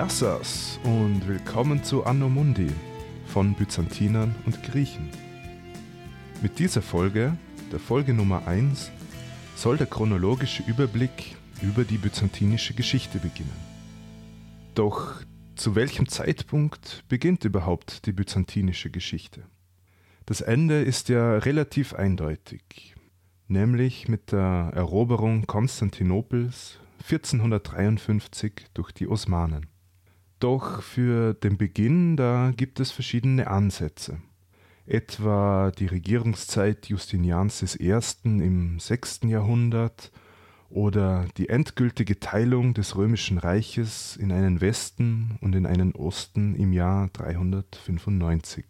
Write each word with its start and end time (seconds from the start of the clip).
Yassas 0.00 0.80
und 0.82 1.28
willkommen 1.28 1.84
zu 1.84 2.06
Anno 2.06 2.30
Mundi 2.30 2.70
von 3.26 3.52
Byzantinern 3.52 4.34
und 4.46 4.62
Griechen. 4.62 5.10
Mit 6.40 6.58
dieser 6.58 6.80
Folge, 6.80 7.36
der 7.70 7.80
Folge 7.80 8.14
Nummer 8.14 8.46
1, 8.46 8.90
soll 9.56 9.76
der 9.76 9.86
chronologische 9.86 10.62
Überblick 10.62 11.36
über 11.60 11.84
die 11.84 11.98
byzantinische 11.98 12.72
Geschichte 12.72 13.18
beginnen. 13.18 13.52
Doch 14.74 15.20
zu 15.54 15.74
welchem 15.74 16.08
Zeitpunkt 16.08 17.04
beginnt 17.10 17.44
überhaupt 17.44 18.06
die 18.06 18.12
byzantinische 18.12 18.88
Geschichte? 18.88 19.42
Das 20.24 20.40
Ende 20.40 20.80
ist 20.80 21.10
ja 21.10 21.36
relativ 21.36 21.92
eindeutig, 21.92 22.94
nämlich 23.48 24.08
mit 24.08 24.32
der 24.32 24.70
Eroberung 24.72 25.46
Konstantinopels 25.46 26.78
1453 27.02 28.64
durch 28.72 28.92
die 28.92 29.06
Osmanen. 29.06 29.69
Doch 30.40 30.80
für 30.82 31.34
den 31.34 31.58
Beginn, 31.58 32.16
da 32.16 32.52
gibt 32.56 32.80
es 32.80 32.90
verschiedene 32.90 33.46
Ansätze. 33.46 34.22
Etwa 34.86 35.70
die 35.70 35.86
Regierungszeit 35.86 36.88
Justinians 36.88 37.78
I. 37.78 37.94
im 38.24 38.80
6. 38.80 39.20
Jahrhundert 39.24 40.10
oder 40.70 41.26
die 41.36 41.50
endgültige 41.50 42.20
Teilung 42.20 42.72
des 42.72 42.96
römischen 42.96 43.36
Reiches 43.36 44.16
in 44.16 44.32
einen 44.32 44.62
Westen 44.62 45.36
und 45.42 45.54
in 45.54 45.66
einen 45.66 45.92
Osten 45.92 46.54
im 46.54 46.72
Jahr 46.72 47.08
395. 47.12 48.64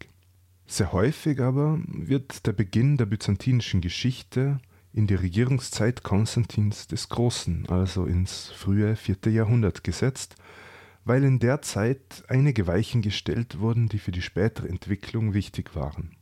Sehr 0.67 0.93
häufig 0.93 1.41
aber 1.41 1.79
wird 1.87 2.47
der 2.47 2.53
Beginn 2.53 2.97
der 2.97 3.07
byzantinischen 3.07 3.81
Geschichte 3.81 4.61
in 4.93 5.07
die 5.07 5.15
Regierungszeit 5.15 6.03
Konstantins 6.03 6.89
des 6.89 7.09
Großen, 7.09 7.69
also 7.69 8.07
ins 8.07 8.49
frühe 8.49 8.97
vierte 8.97 9.31
Jahrhundert 9.31 9.85
gesetzt, 9.85 10.35
weil 11.05 11.25
in 11.25 11.39
der 11.39 11.63
Zeit 11.63 12.25
einige 12.29 12.67
Weichen 12.67 13.03
gestellt 13.03 13.59
wurden, 13.59 13.89
die 13.89 13.99
für 13.99 14.13
die 14.13 14.23
spätere 14.23 14.69
Entwicklung 14.69 15.35
wichtig 15.35 15.75
waren. 15.75 16.17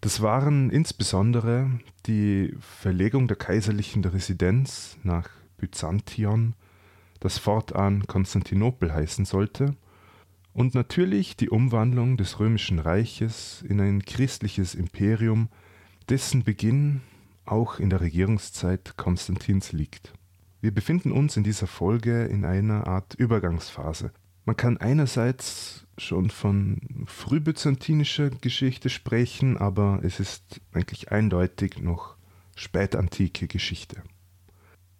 Das 0.00 0.20
waren 0.20 0.70
insbesondere 0.70 1.70
die 2.06 2.54
Verlegung 2.60 3.28
der 3.28 3.36
kaiserlichen 3.36 4.04
Residenz 4.04 4.98
nach 5.02 5.28
Byzantion, 5.56 6.54
das 7.20 7.38
fortan 7.38 8.06
Konstantinopel 8.06 8.92
heißen 8.92 9.24
sollte, 9.24 9.76
und 10.52 10.74
natürlich 10.74 11.36
die 11.36 11.50
Umwandlung 11.50 12.16
des 12.16 12.40
römischen 12.40 12.78
Reiches 12.78 13.62
in 13.68 13.80
ein 13.80 14.02
christliches 14.02 14.74
Imperium, 14.74 15.48
dessen 16.08 16.44
Beginn 16.44 17.02
auch 17.44 17.78
in 17.78 17.90
der 17.90 18.00
Regierungszeit 18.00 18.96
Konstantins 18.96 19.72
liegt. 19.72 20.14
Wir 20.60 20.72
befinden 20.72 21.12
uns 21.12 21.36
in 21.36 21.44
dieser 21.44 21.66
Folge 21.66 22.24
in 22.24 22.44
einer 22.44 22.86
Art 22.86 23.14
Übergangsphase. 23.14 24.12
Man 24.44 24.56
kann 24.56 24.76
einerseits 24.76 25.86
schon 25.98 26.30
von 26.30 27.04
frühbyzantinischer 27.06 28.30
Geschichte 28.30 28.90
sprechen, 28.90 29.56
aber 29.56 30.00
es 30.02 30.20
ist 30.20 30.60
eigentlich 30.72 31.10
eindeutig 31.10 31.78
noch 31.78 32.16
spätantike 32.54 33.48
Geschichte. 33.48 34.02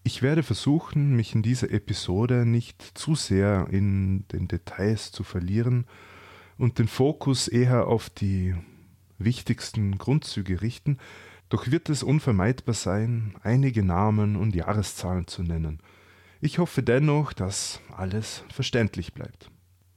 Ich 0.03 0.23
werde 0.23 0.43
versuchen, 0.43 1.17
mich 1.17 1.35
in 1.35 1.43
dieser 1.43 1.71
Episode 1.71 2.47
nicht 2.47 2.81
zu 2.95 3.15
sehr 3.15 3.67
in 3.71 4.27
den 4.29 4.47
Details 4.47 5.11
zu 5.11 5.25
verlieren 5.25 5.87
und 6.59 6.79
den 6.79 6.89
Fokus 6.89 7.49
eher 7.49 7.89
auf 7.89 8.09
die 8.11 8.55
wichtigsten 9.19 9.99
Grundzüge 9.99 10.61
richten, 10.63 10.99
doch 11.49 11.71
wird 11.71 11.89
es 11.89 12.03
unvermeidbar 12.03 12.75
sein, 12.75 13.35
einige 13.43 13.85
Namen 13.85 14.37
und 14.37 14.55
Jahreszahlen 14.55 15.27
zu 15.27 15.43
nennen. 15.43 15.81
Ich 16.41 16.59
hoffe 16.59 16.83
dennoch, 16.83 17.33
dass 17.33 17.81
alles 17.97 18.45
verständlich 18.53 19.15
bleibt. 19.15 19.51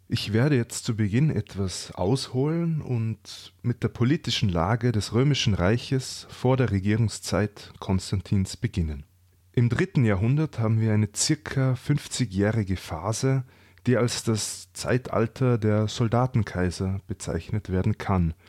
Ich 0.08 0.34
werde 0.34 0.56
jetzt 0.56 0.86
zu 0.86 0.96
Beginn 0.96 1.30
etwas 1.30 1.92
ausholen 1.92 2.82
und 2.82 3.54
mit 3.62 3.84
der 3.84 3.90
politischen 3.90 4.50
Lage 4.50 4.92
des 4.92 5.14
römischen 5.14 5.54
Reiches 5.54 6.26
vor 6.30 6.58
der 6.58 6.72
Regierungszeit 6.72 7.74
Konstantins 7.80 8.58
beginnen. 8.58 9.04
Im 9.52 9.70
dritten 9.70 10.06
Jahrhundert 10.06 10.58
haben 10.58 10.80
wir 10.80 10.94
eine 10.94 11.09
circa 11.16 11.74
50-jährige 11.74 12.78
Phase, 12.78 13.44
die 13.86 13.98
als 13.98 14.24
das 14.24 14.72
Zeitalter 14.74 15.58
der 15.58 15.88
Soldatenkaiser 15.88 17.02
bezeichnet 17.08 17.70
werden 17.70 17.98
kann– 17.98 18.34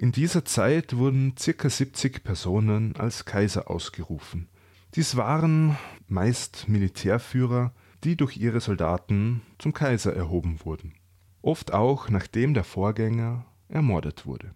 in 0.00 0.12
dieser 0.12 0.44
Zeit 0.44 0.96
wurden 0.96 1.34
ca. 1.34 1.68
70 1.68 2.22
Personen 2.22 2.94
als 2.96 3.24
Kaiser 3.24 3.68
ausgerufen. 3.68 4.48
Dies 4.94 5.16
waren 5.16 5.76
meist 6.06 6.68
Militärführer, 6.68 7.72
die 8.04 8.16
durch 8.16 8.36
ihre 8.36 8.60
Soldaten 8.60 9.42
zum 9.58 9.72
Kaiser 9.72 10.14
erhoben 10.14 10.60
wurden. 10.64 10.94
Oft 11.42 11.74
auch 11.74 12.10
nachdem 12.10 12.54
der 12.54 12.62
Vorgänger 12.62 13.44
ermordet 13.68 14.24
wurde. 14.24 14.54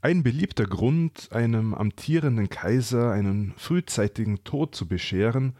Ein 0.00 0.24
beliebter 0.24 0.66
Grund, 0.66 1.28
einem 1.30 1.74
amtierenden 1.74 2.50
Kaiser 2.50 3.12
einen 3.12 3.54
frühzeitigen 3.56 4.42
Tod 4.42 4.74
zu 4.74 4.88
bescheren, 4.88 5.54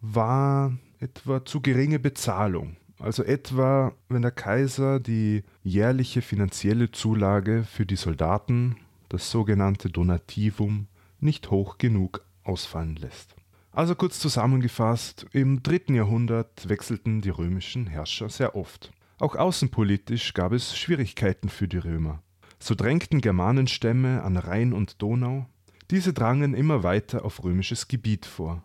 war 0.00 0.78
etwa 1.00 1.44
zu 1.44 1.60
geringe 1.60 1.98
Bezahlung 1.98 2.76
also 3.04 3.22
etwa, 3.22 3.92
wenn 4.08 4.22
der 4.22 4.30
Kaiser 4.30 4.98
die 4.98 5.44
jährliche 5.62 6.22
finanzielle 6.22 6.90
Zulage 6.90 7.64
für 7.64 7.84
die 7.84 7.96
Soldaten, 7.96 8.76
das 9.10 9.30
sogenannte 9.30 9.90
Donativum, 9.90 10.86
nicht 11.20 11.50
hoch 11.50 11.78
genug 11.78 12.24
ausfallen 12.42 12.96
lässt. 12.96 13.36
Also 13.72 13.94
kurz 13.94 14.20
zusammengefasst, 14.20 15.26
im 15.32 15.62
dritten 15.62 15.94
Jahrhundert 15.94 16.68
wechselten 16.68 17.20
die 17.20 17.30
römischen 17.30 17.86
Herrscher 17.86 18.28
sehr 18.28 18.56
oft. 18.56 18.92
Auch 19.18 19.36
außenpolitisch 19.36 20.32
gab 20.32 20.52
es 20.52 20.76
Schwierigkeiten 20.76 21.48
für 21.48 21.68
die 21.68 21.78
Römer. 21.78 22.22
So 22.58 22.74
drängten 22.74 23.20
Germanenstämme 23.20 24.22
an 24.22 24.36
Rhein 24.36 24.72
und 24.72 25.02
Donau. 25.02 25.46
Diese 25.90 26.12
drangen 26.12 26.54
immer 26.54 26.82
weiter 26.82 27.24
auf 27.24 27.44
römisches 27.44 27.88
Gebiet 27.88 28.24
vor. 28.26 28.64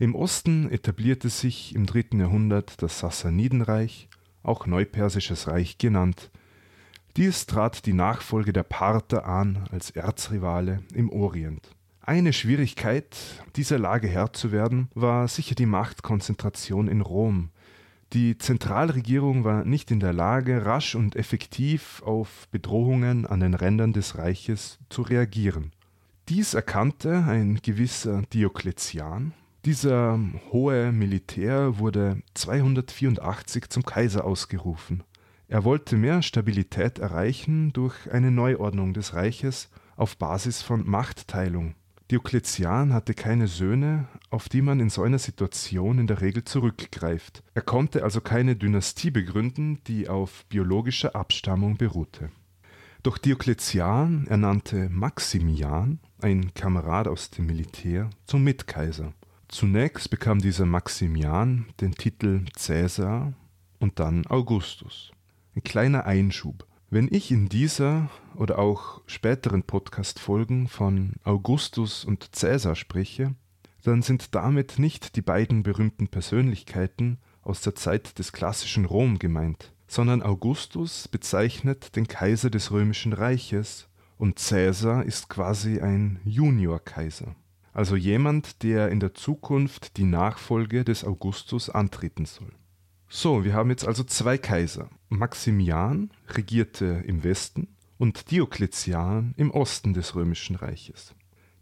Im 0.00 0.14
Osten 0.14 0.70
etablierte 0.70 1.28
sich 1.28 1.74
im 1.74 1.84
dritten 1.84 2.20
Jahrhundert 2.20 2.82
das 2.82 3.00
Sassanidenreich, 3.00 4.08
auch 4.42 4.66
Neupersisches 4.66 5.46
Reich 5.46 5.76
genannt. 5.76 6.30
Dies 7.18 7.44
trat 7.44 7.84
die 7.84 7.92
Nachfolge 7.92 8.54
der 8.54 8.62
Parther 8.62 9.26
an 9.26 9.68
als 9.70 9.90
Erzrivale 9.90 10.82
im 10.94 11.10
Orient. 11.10 11.76
Eine 12.00 12.32
Schwierigkeit, 12.32 13.14
dieser 13.56 13.78
Lage 13.78 14.08
Herr 14.08 14.32
zu 14.32 14.52
werden, 14.52 14.88
war 14.94 15.28
sicher 15.28 15.54
die 15.54 15.66
Machtkonzentration 15.66 16.88
in 16.88 17.02
Rom. 17.02 17.50
Die 18.14 18.38
Zentralregierung 18.38 19.44
war 19.44 19.66
nicht 19.66 19.90
in 19.90 20.00
der 20.00 20.14
Lage, 20.14 20.64
rasch 20.64 20.94
und 20.94 21.14
effektiv 21.14 22.00
auf 22.06 22.48
Bedrohungen 22.50 23.26
an 23.26 23.40
den 23.40 23.52
Rändern 23.52 23.92
des 23.92 24.16
Reiches 24.16 24.78
zu 24.88 25.02
reagieren. 25.02 25.72
Dies 26.30 26.54
erkannte 26.54 27.24
ein 27.28 27.56
gewisser 27.62 28.22
Diokletian, 28.32 29.34
dieser 29.64 30.18
hohe 30.52 30.90
Militär 30.92 31.78
wurde 31.78 32.22
284 32.34 33.68
zum 33.68 33.84
Kaiser 33.84 34.24
ausgerufen. 34.24 35.02
Er 35.48 35.64
wollte 35.64 35.96
mehr 35.96 36.22
Stabilität 36.22 36.98
erreichen 36.98 37.72
durch 37.72 38.10
eine 38.10 38.30
Neuordnung 38.30 38.94
des 38.94 39.14
Reiches 39.14 39.68
auf 39.96 40.16
Basis 40.16 40.62
von 40.62 40.88
Machtteilung. 40.88 41.74
Diokletian 42.10 42.92
hatte 42.92 43.14
keine 43.14 43.46
Söhne, 43.46 44.08
auf 44.30 44.48
die 44.48 44.62
man 44.62 44.80
in 44.80 44.90
so 44.90 45.02
einer 45.02 45.18
Situation 45.18 45.98
in 45.98 46.06
der 46.06 46.20
Regel 46.20 46.42
zurückgreift. 46.44 47.42
Er 47.54 47.62
konnte 47.62 48.02
also 48.02 48.20
keine 48.20 48.56
Dynastie 48.56 49.10
begründen, 49.10 49.78
die 49.86 50.08
auf 50.08 50.44
biologischer 50.48 51.14
Abstammung 51.14 51.76
beruhte. 51.76 52.30
Doch 53.02 53.18
Diokletian 53.18 54.26
ernannte 54.26 54.88
Maximian, 54.90 56.00
ein 56.20 56.52
Kamerad 56.54 57.08
aus 57.08 57.30
dem 57.30 57.46
Militär, 57.46 58.10
zum 58.26 58.42
Mitkaiser. 58.42 59.14
Zunächst 59.50 60.10
bekam 60.10 60.38
dieser 60.38 60.64
Maximian 60.64 61.66
den 61.80 61.92
Titel 61.92 62.44
Cäsar 62.56 63.32
und 63.80 63.98
dann 63.98 64.24
Augustus. 64.28 65.10
Ein 65.56 65.64
kleiner 65.64 66.06
Einschub. 66.06 66.68
Wenn 66.88 67.08
ich 67.10 67.32
in 67.32 67.48
dieser 67.48 68.10
oder 68.36 68.60
auch 68.60 69.00
späteren 69.06 69.64
Podcast-Folgen 69.64 70.68
von 70.68 71.14
Augustus 71.24 72.04
und 72.04 72.32
Cäsar 72.32 72.76
spreche, 72.76 73.34
dann 73.82 74.02
sind 74.02 74.36
damit 74.36 74.78
nicht 74.78 75.16
die 75.16 75.22
beiden 75.22 75.64
berühmten 75.64 76.06
Persönlichkeiten 76.06 77.18
aus 77.42 77.60
der 77.60 77.74
Zeit 77.74 78.20
des 78.20 78.32
klassischen 78.32 78.84
Rom 78.84 79.18
gemeint, 79.18 79.72
sondern 79.88 80.22
Augustus 80.22 81.08
bezeichnet 81.08 81.96
den 81.96 82.06
Kaiser 82.06 82.50
des 82.50 82.70
römischen 82.70 83.12
Reiches 83.12 83.88
und 84.16 84.38
Cäsar 84.38 85.04
ist 85.04 85.28
quasi 85.28 85.80
ein 85.80 86.20
Juniorkaiser 86.24 87.34
also 87.72 87.96
jemand, 87.96 88.62
der 88.62 88.88
in 88.90 89.00
der 89.00 89.14
Zukunft 89.14 89.96
die 89.96 90.04
Nachfolge 90.04 90.84
des 90.84 91.04
Augustus 91.04 91.70
antreten 91.70 92.26
soll. 92.26 92.52
So, 93.08 93.44
wir 93.44 93.54
haben 93.54 93.70
jetzt 93.70 93.86
also 93.86 94.04
zwei 94.04 94.38
Kaiser. 94.38 94.88
Maximian 95.08 96.10
regierte 96.28 97.02
im 97.06 97.24
Westen 97.24 97.68
und 97.98 98.30
Diokletian 98.30 99.34
im 99.36 99.50
Osten 99.50 99.94
des 99.94 100.14
römischen 100.14 100.56
Reiches. 100.56 101.14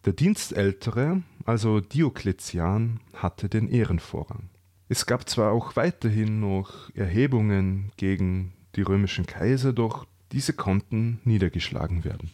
Der 0.05 0.13
Dienstältere, 0.13 1.23
also 1.45 1.81
Diokletian, 1.81 3.01
hatte 3.15 3.49
den 3.49 3.69
Ehrenvorrang. 3.69 4.51
Es 4.89 5.07
gab 5.07 5.29
zwar 5.29 5.53
auch 5.53 5.77
weiterhin 5.77 6.41
noch 6.41 6.95
Erhebungen 6.95 7.93
gegen 7.97 8.53
die 8.77 8.83
römischen 8.83 9.27
Kaiser, 9.27 9.73
doch 9.73 10.07
diese 10.33 10.53
konnten 10.53 11.21
niedergeschlagen 11.25 12.05
werden. 12.05 12.31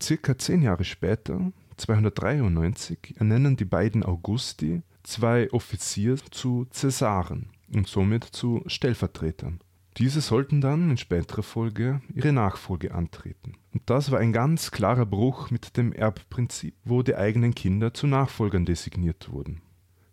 Circa 0.00 0.38
zehn 0.38 0.62
Jahre 0.62 0.84
später, 0.84 1.52
293, 1.76 3.14
ernennen 3.18 3.56
die 3.56 3.64
beiden 3.64 4.02
Augusti 4.02 4.82
zwei 5.02 5.50
Offiziere 5.52 6.18
zu 6.30 6.66
Cäsaren 6.70 7.50
und 7.72 7.88
somit 7.88 8.24
zu 8.24 8.62
Stellvertretern. 8.66 9.60
Diese 9.98 10.22
sollten 10.22 10.60
dann 10.60 10.90
in 10.90 10.96
späterer 10.96 11.42
Folge 11.42 12.00
ihre 12.14 12.32
Nachfolge 12.32 12.94
antreten. 12.94 13.54
Und 13.74 13.82
das 13.86 14.10
war 14.10 14.20
ein 14.20 14.32
ganz 14.32 14.70
klarer 14.70 15.04
Bruch 15.04 15.50
mit 15.50 15.76
dem 15.76 15.92
Erbprinzip, 15.92 16.74
wo 16.84 17.02
die 17.02 17.16
eigenen 17.16 17.54
Kinder 17.54 17.92
zu 17.92 18.06
Nachfolgern 18.06 18.64
designiert 18.64 19.30
wurden. 19.30 19.60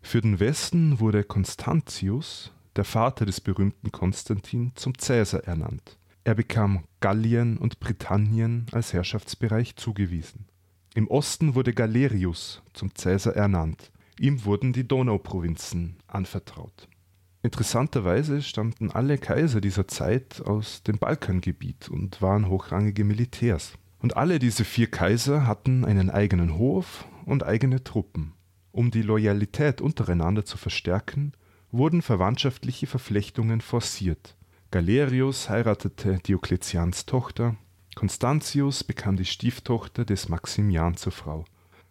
Für 0.02 0.22
den 0.22 0.40
Westen 0.40 1.00
wurde 1.00 1.24
Constantius, 1.24 2.52
der 2.76 2.84
Vater 2.84 3.26
des 3.26 3.42
berühmten 3.42 3.92
Konstantin, 3.92 4.72
zum 4.76 4.98
Cäsar 4.98 5.44
ernannt. 5.46 5.98
Er 6.24 6.36
bekam 6.36 6.84
Gallien 7.00 7.58
und 7.58 7.80
Britannien 7.80 8.66
als 8.72 8.94
Herrschaftsbereich 8.94 9.78
zugewiesen. 9.78 10.46
Im 11.00 11.08
Osten 11.08 11.56
wurde 11.56 11.72
Galerius 11.72 12.62
zum 12.74 12.94
Cäsar 12.94 13.34
ernannt. 13.34 13.90
Ihm 14.20 14.44
wurden 14.44 14.74
die 14.74 14.86
Donauprovinzen 14.86 15.96
anvertraut. 16.08 16.90
Interessanterweise 17.42 18.42
stammten 18.42 18.92
alle 18.92 19.18
Kaiser 19.18 19.62
dieser 19.62 19.88
Zeit 19.88 20.42
aus 20.46 20.84
dem 20.84 20.98
Balkangebiet 20.98 21.88
und 21.88 22.22
waren 22.22 22.50
hochrangige 22.50 23.06
Militärs. 23.06 23.76
Und 24.00 24.18
alle 24.18 24.40
diese 24.40 24.66
vier 24.66 24.92
Kaiser 24.92 25.48
hatten 25.48 25.86
einen 25.86 26.10
eigenen 26.10 26.58
Hof 26.58 27.06
und 27.26 27.46
eigene 27.46 27.82
Truppen. 27.82 28.34
Um 28.74 28.92
die 28.92 29.02
Loyalität 29.02 29.80
untereinander 29.80 30.44
zu 30.44 30.58
verstärken, 30.58 31.32
wurden 31.72 32.02
verwandtschaftliche 32.02 32.88
Verflechtungen 32.88 33.62
forciert. 33.62 34.36
Galerius 34.70 35.48
heiratete 35.48 36.18
Diokletians 36.28 37.06
Tochter, 37.06 37.56
Constantius 38.00 38.86
bekam 38.86 39.18
die 39.18 39.26
Stieftochter 39.26 40.06
des 40.06 40.30
Maximian 40.30 40.96
zur 40.96 41.12
Frau. 41.12 41.44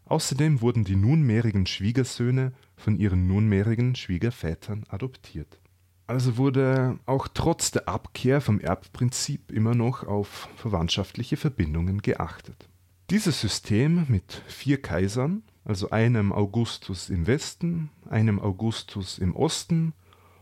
Außerdem 0.07 0.63
wurden 0.63 0.85
die 0.85 0.97
nunmehrigen 0.97 1.67
Schwiegersöhne 1.67 2.53
von 2.79 2.97
ihren 2.97 3.27
nunmehrigen 3.27 3.95
Schwiegervätern 3.95 4.87
adoptiert. 4.89 5.61
Also 6.07 6.39
wurde 6.39 6.99
auch 7.05 7.29
trotz 7.29 7.73
der 7.73 7.89
Abkehr 7.91 8.41
vom 8.41 8.59
Erbprinzip 8.59 9.53
immer 9.53 9.75
noch 9.75 10.03
auf 10.05 10.49
verwandtschaftliche 10.57 11.37
Verbindungen 11.37 12.01
geachtet. 12.01 12.71
Dieses 13.11 13.43
System 13.43 14.07
mit 14.09 14.43
vier 14.47 14.81
Kaisern, 14.81 15.43
also 15.67 15.91
einem 15.91 16.33
Augustus 16.33 17.11
im 17.11 17.27
Westen, 17.27 17.91
einem 18.09 18.41
Augustus 18.41 19.19
im 19.19 19.37
Osten 19.37 19.93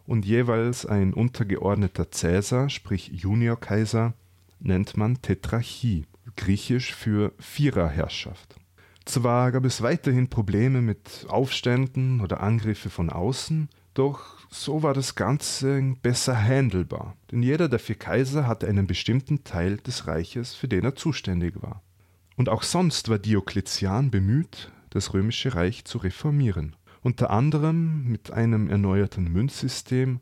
und 0.07 0.25
jeweils 0.25 0.87
ein 0.87 1.13
untergeordneter 1.13 2.13
Cäsar, 2.13 2.71
sprich 2.71 3.09
Juniorkaiser, 3.09 4.15
nennt 4.59 4.97
man 4.97 5.21
Tetrarchie, 5.23 6.07
griechisch 6.37 6.95
für 6.95 7.33
Viererherrschaft. 7.39 8.57
Zwar 9.05 9.53
gab 9.53 9.65
es 9.65 9.83
weiterhin 9.83 10.29
Probleme 10.29 10.83
mit 10.83 11.27
Aufständen 11.29 12.21
oder 12.21 12.41
Angriffe 12.41 12.91
von 12.91 13.09
außen, 13.09 13.69
doch 13.95 14.21
so 14.51 14.83
war 14.83 14.95
das 14.95 15.15
Ganze 15.15 15.95
besser 16.03 16.37
handelbar, 16.37 17.17
denn 17.31 17.43
jeder 17.43 17.69
der 17.69 17.79
vier 17.79 17.95
Kaiser 17.95 18.47
hatte 18.47 18.67
einen 18.67 18.87
bestimmten 18.87 19.45
Teil 19.45 19.79
des 19.79 20.07
Reiches, 20.07 20.55
für 20.55 20.69
den 20.69 20.85
er 20.85 20.97
zuständig 20.97 21.63
war. 21.63 21.83
Und 22.37 22.49
auch 22.49 22.63
sonst 22.63 23.09
war 23.09 23.19
Diokletian 23.19 24.11
bemüht, 24.11 24.71
das 24.91 25.15
römische 25.15 25.55
Reich 25.55 25.85
zu 25.85 25.99
reformieren, 25.99 26.77
unter 27.03 27.31
anderem 27.31 28.05
mit 28.05 28.31
einem 28.33 28.69
erneuerten 28.69 29.33
Münzsystem, 29.33 30.21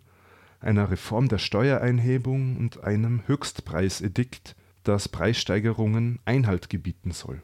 einer 0.64 0.90
Reform 0.90 1.28
der 1.28 1.38
Steuereinhebung 1.38 2.56
und 2.56 2.84
einem 2.84 3.22
Höchstpreisedikt, 3.26 4.56
das 4.82 5.08
Preissteigerungen 5.08 6.18
Einhalt 6.24 6.68
gebieten 6.68 7.12
soll. 7.12 7.42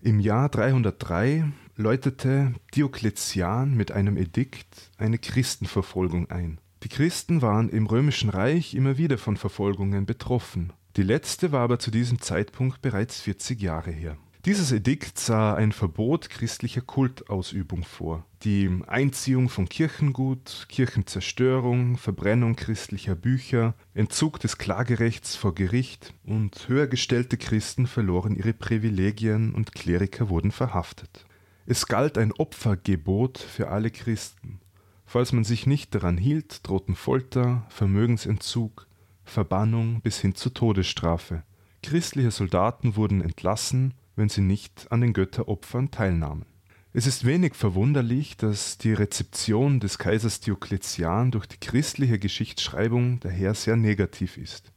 Im 0.00 0.20
Jahr 0.20 0.48
303 0.48 1.44
läutete 1.76 2.54
Diokletian 2.74 3.74
mit 3.74 3.92
einem 3.92 4.16
Edikt 4.16 4.90
eine 4.96 5.18
Christenverfolgung 5.18 6.30
ein. 6.30 6.60
Die 6.84 6.88
Christen 6.88 7.42
waren 7.42 7.68
im 7.68 7.86
römischen 7.86 8.30
Reich 8.30 8.74
immer 8.74 8.96
wieder 8.98 9.18
von 9.18 9.36
Verfolgungen 9.36 10.06
betroffen. 10.06 10.72
Die 10.96 11.02
letzte 11.02 11.50
war 11.50 11.60
aber 11.60 11.78
zu 11.78 11.90
diesem 11.90 12.20
Zeitpunkt 12.20 12.80
bereits 12.80 13.20
40 13.20 13.60
Jahre 13.60 13.90
her. 13.90 14.16
Dieses 14.48 14.72
Edikt 14.72 15.18
sah 15.18 15.52
ein 15.52 15.72
Verbot 15.72 16.30
christlicher 16.30 16.80
Kultausübung 16.80 17.84
vor, 17.84 18.24
die 18.44 18.80
Einziehung 18.86 19.50
von 19.50 19.68
Kirchengut, 19.68 20.64
Kirchenzerstörung, 20.70 21.98
Verbrennung 21.98 22.56
christlicher 22.56 23.14
Bücher, 23.14 23.74
Entzug 23.92 24.40
des 24.40 24.56
Klagerechts 24.56 25.36
vor 25.36 25.54
Gericht 25.54 26.14
und 26.24 26.66
höhergestellte 26.66 27.36
Christen 27.36 27.86
verloren 27.86 28.36
ihre 28.36 28.54
Privilegien 28.54 29.52
und 29.52 29.74
Kleriker 29.74 30.30
wurden 30.30 30.50
verhaftet. 30.50 31.26
Es 31.66 31.86
galt 31.86 32.16
ein 32.16 32.32
Opfergebot 32.32 33.36
für 33.36 33.68
alle 33.68 33.90
Christen. 33.90 34.60
Falls 35.04 35.34
man 35.34 35.44
sich 35.44 35.66
nicht 35.66 35.94
daran 35.94 36.16
hielt, 36.16 36.66
drohten 36.66 36.94
Folter, 36.94 37.66
Vermögensentzug, 37.68 38.86
Verbannung 39.26 40.00
bis 40.00 40.20
hin 40.20 40.34
zur 40.34 40.54
Todesstrafe. 40.54 41.42
Christliche 41.82 42.30
Soldaten 42.30 42.96
wurden 42.96 43.20
entlassen 43.20 43.92
wenn 44.18 44.28
sie 44.28 44.42
nicht 44.42 44.88
an 44.90 45.00
den 45.00 45.14
Götteropfern 45.14 45.90
teilnahmen. 45.90 46.44
Es 46.92 47.06
ist 47.06 47.24
wenig 47.24 47.54
verwunderlich, 47.54 48.36
dass 48.36 48.76
die 48.76 48.92
Rezeption 48.92 49.78
des 49.78 49.98
Kaisers 49.98 50.40
Diokletian 50.40 51.30
durch 51.30 51.46
die 51.46 51.58
christliche 51.58 52.18
Geschichtsschreibung 52.18 53.20
daher 53.20 53.54
sehr 53.54 53.76
negativ 53.76 54.36
ist. 54.36 54.72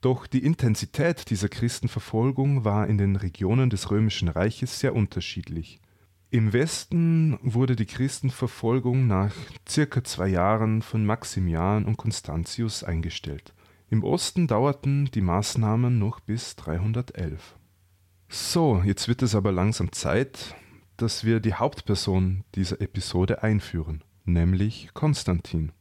Doch 0.00 0.28
die 0.28 0.44
Intensität 0.44 1.28
dieser 1.28 1.48
Christenverfolgung 1.48 2.64
war 2.64 2.86
in 2.86 2.98
den 2.98 3.16
Regionen 3.16 3.68
des 3.68 3.90
römischen 3.90 4.28
Reiches 4.28 4.78
sehr 4.78 4.94
unterschiedlich. 4.94 5.80
Im 6.30 6.52
Westen 6.52 7.38
wurde 7.42 7.74
die 7.74 7.86
Christenverfolgung 7.86 9.06
nach 9.06 9.34
circa 9.68 10.04
zwei 10.04 10.28
Jahren 10.28 10.82
von 10.82 11.04
Maximian 11.04 11.84
und 11.84 11.96
Constantius 11.96 12.84
eingestellt. 12.84 13.54
Im 13.90 14.04
Osten 14.04 14.46
dauerten 14.46 15.06
die 15.06 15.22
Maßnahmen 15.22 15.98
noch 15.98 16.20
bis 16.20 16.54
311. 16.56 17.57
So, 18.30 18.82
jetzt 18.84 19.08
wird 19.08 19.22
es 19.22 19.34
aber 19.34 19.52
langsam 19.52 19.90
Zeit, 19.90 20.54
dass 20.98 21.24
wir 21.24 21.40
die 21.40 21.54
Hauptperson 21.54 22.44
dieser 22.54 22.82
Episode 22.82 23.42
einführen, 23.42 24.04
nämlich 24.26 24.90
Konstantin. 24.92 25.72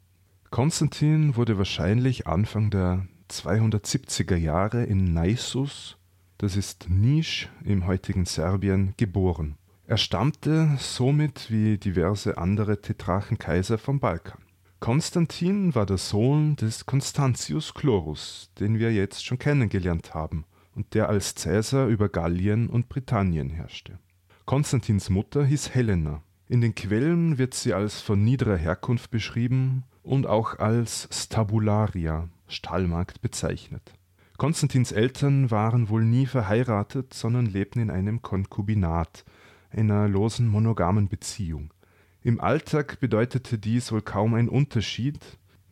Konstantin 0.50 1.36
wurde 1.36 1.58
wahrscheinlich 1.58 2.26
Anfang 2.26 2.70
der 2.70 3.06
270er 3.30 4.38
Jahre 4.38 4.86
in 4.86 5.14
Naissus, 5.14 5.98
das 6.38 6.56
ist 6.56 6.90
Nisch 6.90 7.50
im 7.66 7.86
heutigen 7.86 8.24
Serbien, 8.24 8.94
geboren. 8.96 9.58
Er 9.86 9.98
stammte 9.98 10.78
somit 10.80 11.52
wie 11.52 11.78
diverse 11.78 12.38
andere 12.38 12.82
Tetrachenkaiser 12.82 13.78
vom 13.78 14.00
Balkan. 14.00 14.40
Konstantin 14.80 15.76
war 15.76 15.86
der 15.86 15.98
Sohn 15.98 16.56
des 16.56 16.86
Constantius 16.86 17.74
Chlorus, 17.74 18.52
den 18.58 18.80
wir 18.80 18.94
jetzt 18.94 19.26
schon 19.26 19.38
kennengelernt 19.38 20.14
haben– 20.14 20.46
und 20.78 20.94
der 20.94 21.10
als 21.10 21.34
Cäsar 21.34 21.88
über 21.88 22.08
Gallien 22.08 22.70
und 22.70 22.88
Britannien 22.88 23.50
herrschte. 23.50 23.98
Konstantins 24.46 25.10
Mutter 25.10 25.44
hieß 25.44 25.74
Helena. 25.74 26.22
In 26.48 26.62
den 26.62 26.76
Quellen 26.76 27.40
wird 27.40 27.56
sie 27.56 27.74
als 27.74 28.00
von 28.00 28.24
niederer 28.24 28.58
Herkunft 28.58 29.10
beschrieben 29.10 29.86
und 30.04 30.28
auch 30.28 30.60
als 30.60 31.10
Stabularia, 31.12 32.30
Stallmagd, 32.48 33.22
bezeichnet. 33.22 33.92
Konstantins 34.38 34.92
Eltern 34.92 35.50
waren 35.50 35.90
wohl 35.90 36.06
nie 36.06 36.28
verheiratet, 36.28 37.12
sondern 37.16 37.48
lebten 37.48 37.80
in 37.80 37.90
einem 37.90 38.22
Konkubinat, 38.22 39.26
einer 39.72 40.08
losen 40.08 40.48
monogamen 40.48 41.10
Beziehung. 41.10 41.74
Im 42.22 42.40
Alltag 42.40 43.00
bedeutete 43.00 43.58
dies 43.58 43.92
wohl 43.92 44.04
kaum 44.04 44.36
einen 44.36 44.48
Unterschied, 44.48 45.20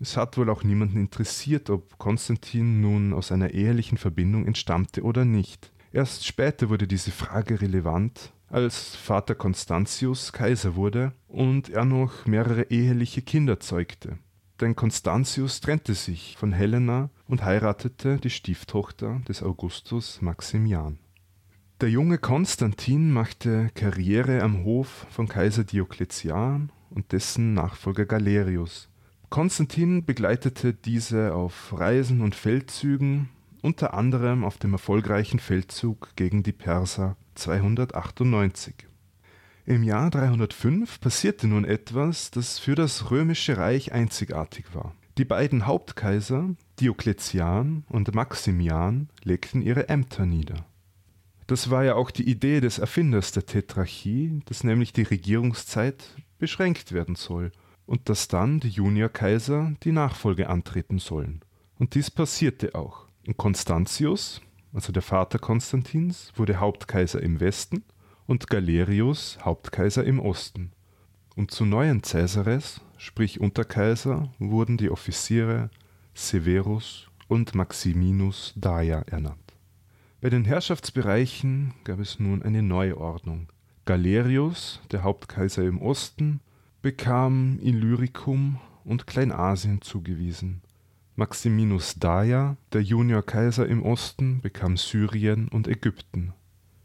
es 0.06 0.18
hat 0.18 0.38
wohl 0.38 0.52
auch 0.52 0.64
niemanden 0.64 1.00
interessiert, 1.00 1.72
ob 1.72 1.98
Konstantin 1.98 2.80
nun 2.80 3.12
aus 3.12 3.32
einer 3.32 3.56
ehelichen 3.56 3.98
Verbindung 3.98 4.46
entstammte 4.46 5.02
oder 5.02 5.26
nicht. 5.26 5.72
Erst 5.92 6.28
später 6.28 6.70
wurde 6.70 6.88
diese 6.88 7.10
Frage 7.10 7.60
relevant, 7.60 8.32
als 8.48 8.96
Vater 8.96 9.34
Constantius 9.34 10.32
Kaiser 10.32 10.76
wurde 10.76 11.14
und 11.28 11.70
er 11.70 11.86
noch 11.86 12.28
mehrere 12.28 12.70
eheliche 12.70 13.24
Kinder 13.24 13.60
zeugte. 13.60 14.20
Denn 14.62 14.76
Constantius 14.76 15.60
trennte 15.60 15.96
sich 15.96 16.38
von 16.38 16.54
Helena 16.54 17.10
und 17.28 17.44
heiratete 17.44 18.18
die 18.18 18.30
Stieftochter 18.30 19.22
des 19.28 19.42
Augustus 19.42 20.22
Maximian. 20.22 21.00
Der 21.82 21.90
junge 21.90 22.20
Konstantin 22.20 23.12
machte 23.12 23.72
Karriere 23.74 24.44
am 24.44 24.64
Hof 24.66 25.08
von 25.10 25.28
Kaiser 25.28 25.64
Diokletian 25.64 26.72
und 26.92 27.12
dessen 27.12 27.56
Nachfolger 27.56 28.06
Galerius. 28.06 28.88
Konstantin 29.36 30.06
begleitete 30.06 30.74
diese 30.74 31.34
auf 31.34 31.78
Reisen 31.78 32.22
und 32.22 32.36
Feldzügen, 32.36 33.28
unter 33.62 33.94
anderem 33.94 34.46
auf 34.46 34.58
dem 34.58 34.72
erfolgreichen 34.72 35.40
Feldzug 35.40 36.16
gegen 36.16 36.42
die 36.42 36.54
Perser 36.54 37.18
298. 37.34 38.76
Im 39.66 39.84
Jahr 39.84 40.10
305 40.10 41.02
passierte 41.02 41.48
nun 41.48 41.66
etwas, 41.66 42.32
das 42.32 42.60
für 42.60 42.76
das 42.76 43.12
römische 43.12 43.58
Reich 43.58 43.92
einzigartig 43.92 44.74
war. 44.74 44.96
Die 45.18 45.26
beiden 45.26 45.66
Hauptkaiser, 45.66 46.56
Diokletian 46.80 47.84
und 47.90 48.16
Maximian, 48.16 49.10
legten 49.26 49.62
ihre 49.62 49.90
Ämter 49.90 50.26
nieder. 50.26 50.66
Das 51.46 51.70
war 51.70 51.84
ja 51.84 51.96
auch 51.96 52.10
die 52.10 52.30
Idee 52.30 52.62
des 52.62 52.80
Erfinders 52.80 53.34
der 53.34 53.46
Tetrarchie, 53.46 54.40
dass 54.46 54.64
nämlich 54.64 54.94
die 54.94 55.04
Regierungszeit 55.04 56.16
beschränkt 56.40 56.94
werden 56.94 57.16
soll 57.16 57.52
und 57.86 58.10
dass 58.10 58.28
dann 58.28 58.60
die 58.60 58.70
Juniorkaiser 58.70 59.74
die 59.84 59.92
Nachfolge 59.92 60.50
antreten 60.50 61.00
sollen. 61.00 61.42
Und 61.78 61.96
dies 61.96 62.10
passierte 62.10 62.76
auch. 62.76 63.08
Und 63.28 63.38
Constantius, 63.38 64.42
also 64.74 64.92
der 64.92 65.02
Vater 65.02 65.40
Konstantins, 65.40 66.32
wurde 66.36 66.60
Hauptkaiser 66.60 67.22
im 67.22 67.40
Westen 67.40 67.84
und 68.28 68.50
Galerius 68.50 69.38
Hauptkaiser 69.44 70.04
im 70.04 70.20
Osten. 70.20 70.72
Und 71.36 71.52
zu 71.52 71.66
neuen 71.66 72.02
Caesares, 72.02 72.82
sprich 72.98 73.40
Unterkaiser, 73.40 74.30
wurden 74.40 74.78
die 74.78 74.90
Offiziere 74.90 75.70
Severus 76.14 77.08
und 77.28 77.56
Maximinus 77.56 78.54
Daia 78.56 79.02
ernannt. 79.02 79.54
Bei 80.22 80.30
den 80.30 80.46
Herrschaftsbereichen 80.46 81.74
gab 81.84 82.00
es 82.00 82.20
nun 82.20 82.42
eine 82.42 82.64
Neuordnung. 82.64 83.50
Galerius, 83.86 84.82
der 84.92 85.04
Hauptkaiser 85.04 85.64
im 85.64 85.82
Osten, 85.82 86.40
bekam 86.86 87.58
Illyricum 87.64 88.60
und 88.84 89.08
Kleinasien 89.08 89.82
zugewiesen. 89.82 90.62
Maximinus 91.16 91.96
Daia, 91.96 92.58
der 92.74 92.84
Juniorkaiser 92.84 93.66
im 93.66 93.82
Osten, 93.82 94.40
bekam 94.42 94.78
Syrien 94.78 95.48
und 95.48 95.68
Ägypten. 95.68 96.34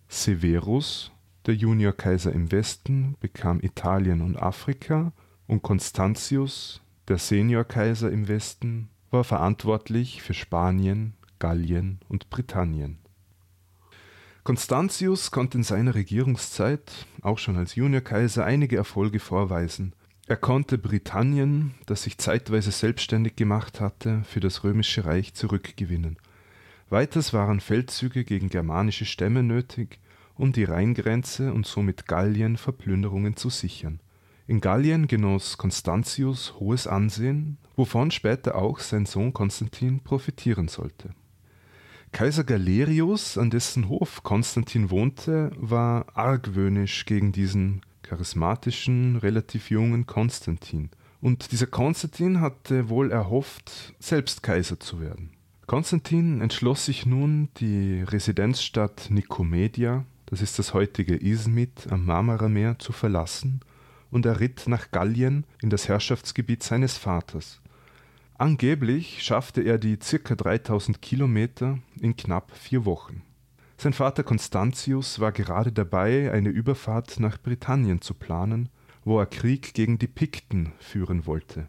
Severus, 0.09 1.13
der 1.45 1.55
Juniorkaiser 1.55 2.33
im 2.33 2.51
Westen, 2.51 3.17
bekam 3.21 3.61
Italien 3.61 4.23
und 4.23 4.39
Afrika 4.39 5.13
und 5.47 5.61
Constantius, 5.61 6.81
der 7.09 7.19
Seniorkaiser 7.19 8.11
im 8.11 8.27
Westen, 8.27 8.89
war 9.11 9.23
verantwortlich 9.23 10.23
für 10.23 10.33
Spanien, 10.33 11.13
Gallien 11.39 12.01
und 12.09 12.31
Britannien. 12.31 13.00
Constantius 14.43 15.31
konnte 15.31 15.59
in 15.59 15.65
seiner 15.65 15.95
Regierungszeit, 15.95 17.07
auch 17.21 17.39
schon 17.39 17.57
als 17.57 17.75
Juniorkaiser, 17.75 18.45
einige 18.45 18.77
Erfolge 18.77 19.21
vorweisen. 19.21 19.93
Er 20.27 20.37
konnte 20.37 20.79
Britannien, 20.79 21.75
das 21.87 22.05
sich 22.05 22.17
zeitweise 22.17 22.71
selbstständig 22.71 23.37
gemacht 23.37 23.81
hatte, 23.81 24.23
für 24.25 24.41
das 24.41 24.65
römische 24.65 25.05
Reich 25.05 25.35
zurückgewinnen. 25.35 26.17
Weiters 26.89 27.33
waren 27.33 27.61
Feldzüge 27.61 28.25
gegen 28.25 28.49
germanische 28.49 29.05
Stämme 29.05 29.43
nötig, 29.43 29.99
um 30.37 30.53
die 30.53 30.65
Rheingrenze 30.65 31.53
und 31.53 31.67
somit 31.67 32.07
Gallien 32.07 32.57
vor 32.57 32.73
Plünderungen 32.73 33.37
zu 33.37 33.51
sichern. 33.51 34.01
In 34.47 34.61
Gallien 34.61 35.07
genoss 35.07 35.59
Constantius 35.59 36.55
hohes 36.59 36.87
Ansehen, 36.87 37.59
wovon 37.77 38.11
später 38.11 38.55
auch 38.55 38.79
sein 38.81 39.07
Sohn 39.07 39.33
Konstantin 39.33 40.01
profitieren 40.01 40.69
sollte. 40.69 41.11
Kaiser 42.13 42.45
Galerius, 42.45 43.39
an 43.39 43.51
dessen 43.51 43.89
Hof 43.89 44.23
Konstantin 44.23 44.91
wohnte, 44.91 45.53
war 45.57 46.07
argwöhnisch 46.15 47.07
gegen 47.07 47.33
diesen 47.33 47.83
charismatischen, 48.03 49.17
relativ 49.17 49.71
jungen 49.71 50.07
Konstantin. 50.07 50.91
Und 51.21 51.53
dieser 51.53 51.67
Konstantin 51.67 52.41
hatte 52.41 52.89
wohl 52.89 53.13
erhofft, 53.13 53.95
selbst 54.01 54.43
Kaiser 54.43 54.81
zu 54.81 55.01
werden. 55.01 55.31
Konstantin 55.67 56.41
entschloss 56.41 56.87
sich 56.87 57.07
nun, 57.07 57.49
die 57.59 58.03
Residenzstadt 58.03 59.09
Nikomedia, 59.11 60.05
das 60.27 60.43
ist 60.43 60.59
das 60.59 60.75
heutige 60.75 61.17
Izmit 61.17 61.87
am 61.91 62.05
Marmarameer, 62.07 62.79
zu 62.81 62.93
verlassen 62.93 63.61
und 64.11 64.27
er 64.27 64.41
ritt 64.41 64.65
nach 64.67 64.91
Gallien 64.91 65.45
in 65.63 65.71
das 65.71 65.89
Herrschaftsgebiet 65.89 66.63
seines 66.63 66.99
Vaters. 66.99 67.61
Angeblich 68.41 69.23
schaffte 69.23 69.61
er 69.61 69.77
die 69.77 69.99
ca. 69.99 70.35
3000 70.35 71.03
Kilometer 71.03 71.79
in 72.01 72.17
knapp 72.17 72.53
vier 72.57 72.87
Wochen. 72.87 73.21
Sein 73.77 73.93
Vater 73.93 74.23
Constantius 74.23 75.21
war 75.21 75.31
gerade 75.31 75.73
dabei, 75.73 76.33
eine 76.33 76.49
Überfahrt 76.49 77.21
nach 77.21 77.37
Britannien 77.37 78.01
zu 78.01 78.15
planen, 78.15 78.71
wo 79.05 79.19
er 79.19 79.27
Krieg 79.27 79.75
gegen 79.75 79.99
die 79.99 80.07
Pikten 80.07 80.73
führen 80.79 81.27
wollte. 81.27 81.67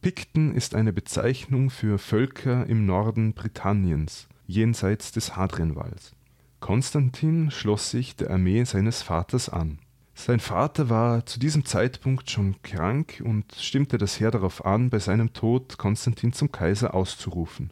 Pikten 0.00 0.54
ist 0.54 0.74
eine 0.74 0.94
Bezeichnung 0.94 1.68
für 1.68 1.98
Völker 1.98 2.66
im 2.66 2.86
Norden 2.86 3.34
Britanniens, 3.34 4.26
jenseits 4.46 5.12
des 5.12 5.36
Hadrianwalls. 5.36 6.14
Konstantin 6.60 7.50
schloss 7.50 7.90
sich 7.90 8.16
der 8.16 8.30
Armee 8.30 8.64
seines 8.64 9.02
Vaters 9.02 9.50
an. 9.50 9.80
Sein 10.18 10.40
Vater 10.40 10.88
war 10.88 11.26
zu 11.26 11.38
diesem 11.38 11.66
Zeitpunkt 11.66 12.30
schon 12.30 12.56
krank 12.62 13.22
und 13.22 13.54
stimmte 13.54 13.98
das 13.98 14.18
Heer 14.18 14.30
darauf 14.30 14.64
an, 14.64 14.88
bei 14.88 14.98
seinem 14.98 15.34
Tod 15.34 15.76
Konstantin 15.76 16.32
zum 16.32 16.50
Kaiser 16.50 16.94
auszurufen. 16.94 17.70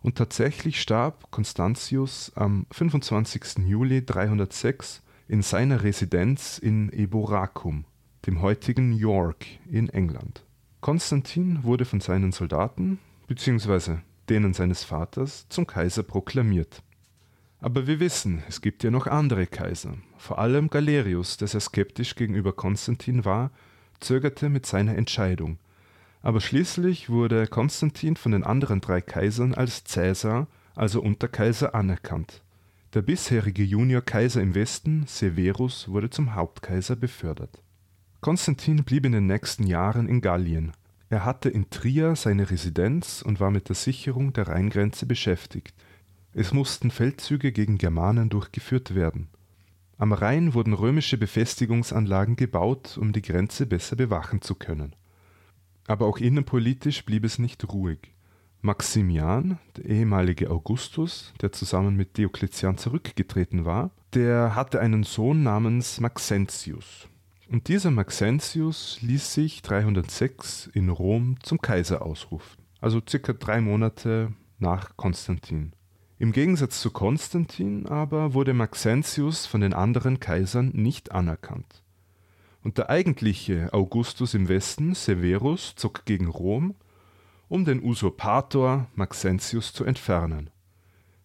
Und 0.00 0.16
tatsächlich 0.16 0.80
starb 0.80 1.30
Constantius 1.32 2.32
am 2.36 2.66
25. 2.70 3.66
Juli 3.66 4.06
306 4.06 5.02
in 5.26 5.42
seiner 5.42 5.82
Residenz 5.82 6.56
in 6.58 6.90
Eboracum, 6.92 7.84
dem 8.26 8.40
heutigen 8.40 8.92
York 8.92 9.44
in 9.68 9.88
England. 9.88 10.44
Konstantin 10.80 11.64
wurde 11.64 11.84
von 11.84 12.00
seinen 12.00 12.30
Soldaten 12.30 13.00
bzw. 13.26 13.96
denen 14.30 14.54
seines 14.54 14.84
Vaters 14.84 15.46
zum 15.48 15.66
Kaiser 15.66 16.04
proklamiert. 16.04 16.80
Aber 17.62 17.86
wir 17.86 18.00
wissen, 18.00 18.42
es 18.48 18.60
gibt 18.60 18.82
ja 18.82 18.90
noch 18.90 19.06
andere 19.06 19.46
Kaiser. 19.46 19.94
Vor 20.18 20.40
allem 20.40 20.68
Galerius, 20.68 21.36
der 21.36 21.46
sehr 21.46 21.60
skeptisch 21.60 22.16
gegenüber 22.16 22.52
Konstantin 22.52 23.24
war, 23.24 23.52
zögerte 24.00 24.48
mit 24.48 24.66
seiner 24.66 24.96
Entscheidung. 24.96 25.58
Aber 26.22 26.40
schließlich 26.40 27.08
wurde 27.08 27.46
Konstantin 27.46 28.16
von 28.16 28.32
den 28.32 28.42
anderen 28.42 28.80
drei 28.80 29.00
Kaisern 29.00 29.54
als 29.54 29.84
Cäsar, 29.84 30.48
also 30.74 31.00
Unterkaiser, 31.00 31.72
anerkannt. 31.72 32.42
Der 32.94 33.02
bisherige 33.02 33.62
Juniorkaiser 33.62 34.42
im 34.42 34.56
Westen, 34.56 35.04
Severus, 35.06 35.86
wurde 35.86 36.10
zum 36.10 36.34
Hauptkaiser 36.34 36.96
befördert. 36.96 37.62
Konstantin 38.20 38.82
blieb 38.82 39.06
in 39.06 39.12
den 39.12 39.26
nächsten 39.26 39.68
Jahren 39.68 40.08
in 40.08 40.20
Gallien. 40.20 40.72
Er 41.10 41.24
hatte 41.24 41.48
in 41.48 41.70
Trier 41.70 42.16
seine 42.16 42.50
Residenz 42.50 43.22
und 43.22 43.38
war 43.38 43.52
mit 43.52 43.68
der 43.68 43.76
Sicherung 43.76 44.32
der 44.32 44.48
Rheingrenze 44.48 45.06
beschäftigt. 45.06 45.74
Es 46.34 46.52
mussten 46.52 46.90
Feldzüge 46.90 47.52
gegen 47.52 47.76
Germanen 47.76 48.30
durchgeführt 48.30 48.94
werden. 48.94 49.28
Am 49.98 50.12
Rhein 50.12 50.54
wurden 50.54 50.72
römische 50.72 51.18
Befestigungsanlagen 51.18 52.36
gebaut, 52.36 52.96
um 52.98 53.12
die 53.12 53.20
Grenze 53.20 53.66
besser 53.66 53.96
bewachen 53.96 54.40
zu 54.40 54.54
können. 54.54 54.96
Aber 55.86 56.06
auch 56.06 56.18
innenpolitisch 56.18 57.04
blieb 57.04 57.24
es 57.24 57.38
nicht 57.38 57.70
ruhig. 57.70 57.98
Maximian, 58.62 59.58
der 59.76 59.84
ehemalige 59.86 60.50
Augustus, 60.50 61.34
der 61.42 61.52
zusammen 61.52 61.96
mit 61.96 62.16
Diokletian 62.16 62.78
zurückgetreten 62.78 63.64
war, 63.64 63.90
der 64.14 64.54
hatte 64.54 64.80
einen 64.80 65.02
Sohn 65.02 65.42
namens 65.42 66.00
Maxentius. 66.00 67.08
Und 67.50 67.68
dieser 67.68 67.90
Maxentius 67.90 69.02
ließ 69.02 69.34
sich 69.34 69.60
306 69.60 70.70
in 70.72 70.88
Rom 70.88 71.36
zum 71.42 71.60
Kaiser 71.60 72.02
ausrufen, 72.02 72.62
also 72.80 73.02
circa 73.06 73.34
drei 73.34 73.60
Monate 73.60 74.32
nach 74.58 74.96
Konstantin. 74.96 75.72
Im 76.22 76.30
Gegensatz 76.30 76.80
zu 76.80 76.92
Konstantin 76.92 77.88
aber 77.88 78.32
wurde 78.32 78.54
Maxentius 78.54 79.44
von 79.44 79.60
den 79.60 79.74
anderen 79.74 80.20
Kaisern 80.20 80.70
nicht 80.72 81.10
anerkannt. 81.10 81.82
Und 82.62 82.78
der 82.78 82.90
eigentliche 82.90 83.72
Augustus 83.72 84.32
im 84.34 84.48
Westen, 84.48 84.94
Severus, 84.94 85.74
zog 85.74 86.04
gegen 86.04 86.28
Rom, 86.28 86.76
um 87.48 87.64
den 87.64 87.82
Usurpator 87.82 88.86
Maxentius 88.94 89.72
zu 89.72 89.84
entfernen. 89.84 90.50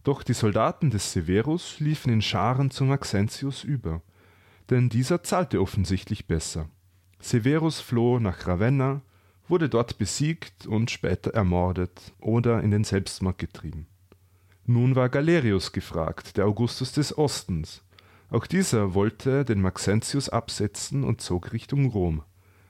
Doch 0.03 0.23
die 0.23 0.33
Soldaten 0.33 0.89
des 0.89 1.13
Severus 1.13 1.79
liefen 1.79 2.11
in 2.11 2.23
Scharen 2.23 2.71
zu 2.71 2.83
Maxentius 2.83 3.63
über, 3.63 4.01
denn 4.71 4.89
dieser 4.89 5.21
zahlte 5.21 5.61
offensichtlich 5.61 6.25
besser. 6.25 6.69
Severus 7.19 7.81
floh 7.81 8.17
nach 8.17 8.47
Ravenna, 8.47 9.03
wurde 9.47 9.69
dort 9.69 9.99
besiegt 9.99 10.65
und 10.65 10.89
später 10.89 11.35
ermordet 11.35 12.15
oder 12.19 12.63
in 12.63 12.71
den 12.71 12.83
Selbstmord 12.83 13.37
getrieben. 13.37 13.85
Nun 14.69 14.97
war 14.97 15.07
Galerius 15.07 15.71
gefragt, 15.71 16.35
der 16.35 16.45
Augustus 16.45 16.91
des 16.91 17.17
Ostens. 17.17 17.83
Auch 18.29 18.45
dieser 18.45 18.93
wollte 18.93 19.45
den 19.45 19.61
Maxentius 19.61 20.27
absetzen 20.27 21.05
und 21.05 21.21
zog 21.21 21.53
Richtung 21.53 21.85
Rom. 21.85 22.21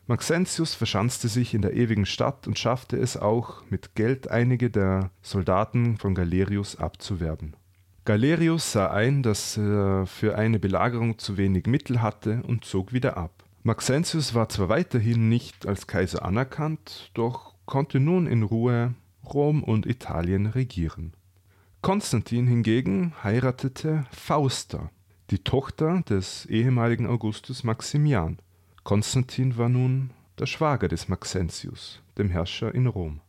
Maxentius 0.06 0.76
verschanzte 0.76 1.28
sich 1.28 1.56
in 1.56 1.64
der 1.64 1.74
ewigen 1.74 2.06
Stadt 2.06 2.46
und 2.46 2.60
schaffte 2.60 2.98
es 2.98 3.18
auch, 3.18 3.64
mit 3.72 3.96
Geld 3.96 4.30
einige 4.30 4.70
der 4.70 5.10
Soldaten 5.24 5.98
von 5.98 6.14
Galerius 6.14 6.76
abzuwerben. 6.76 7.56
Galerius 8.06 8.74
sah 8.74 8.92
ein, 8.92 9.24
dass 9.24 9.58
er 9.58 10.06
für 10.06 10.38
eine 10.38 10.60
Belagerung 10.60 11.18
zu 11.18 11.36
wenig 11.36 11.66
Mittel 11.66 12.04
hatte 12.04 12.44
und 12.48 12.64
zog 12.64 12.94
wieder 12.94 13.18
ab. 13.18 13.44
Maxentius 13.64 14.36
war 14.36 14.50
zwar 14.50 14.70
weiterhin 14.70 15.30
nicht 15.30 15.66
als 15.66 15.88
Kaiser 15.88 16.24
anerkannt, 16.24 17.10
doch 17.16 17.56
konnte 17.66 18.00
nun 18.00 18.28
in 18.28 18.44
Ruhe 18.44 18.94
Rom 19.26 19.64
und 19.64 19.88
Italien 19.88 20.46
regieren. 20.46 21.14
Konstantin 21.82 22.48
hingegen 22.48 23.14
heiratete 23.24 24.06
Fausta, 24.12 24.90
die 25.30 25.40
Tochter 25.40 26.02
des 26.10 26.46
ehemaligen 26.48 27.08
Augustus 27.08 27.64
Maximian. 27.64 28.40
Konstantin 28.84 29.58
war 29.58 29.70
nun 29.70 30.10
der 30.40 30.48
Schwager 30.48 30.88
des 30.88 31.08
Maxentius, 31.08 32.02
dem 32.18 32.30
Herrscher 32.30 32.74
in 32.74 32.88
Rom. 32.88 33.22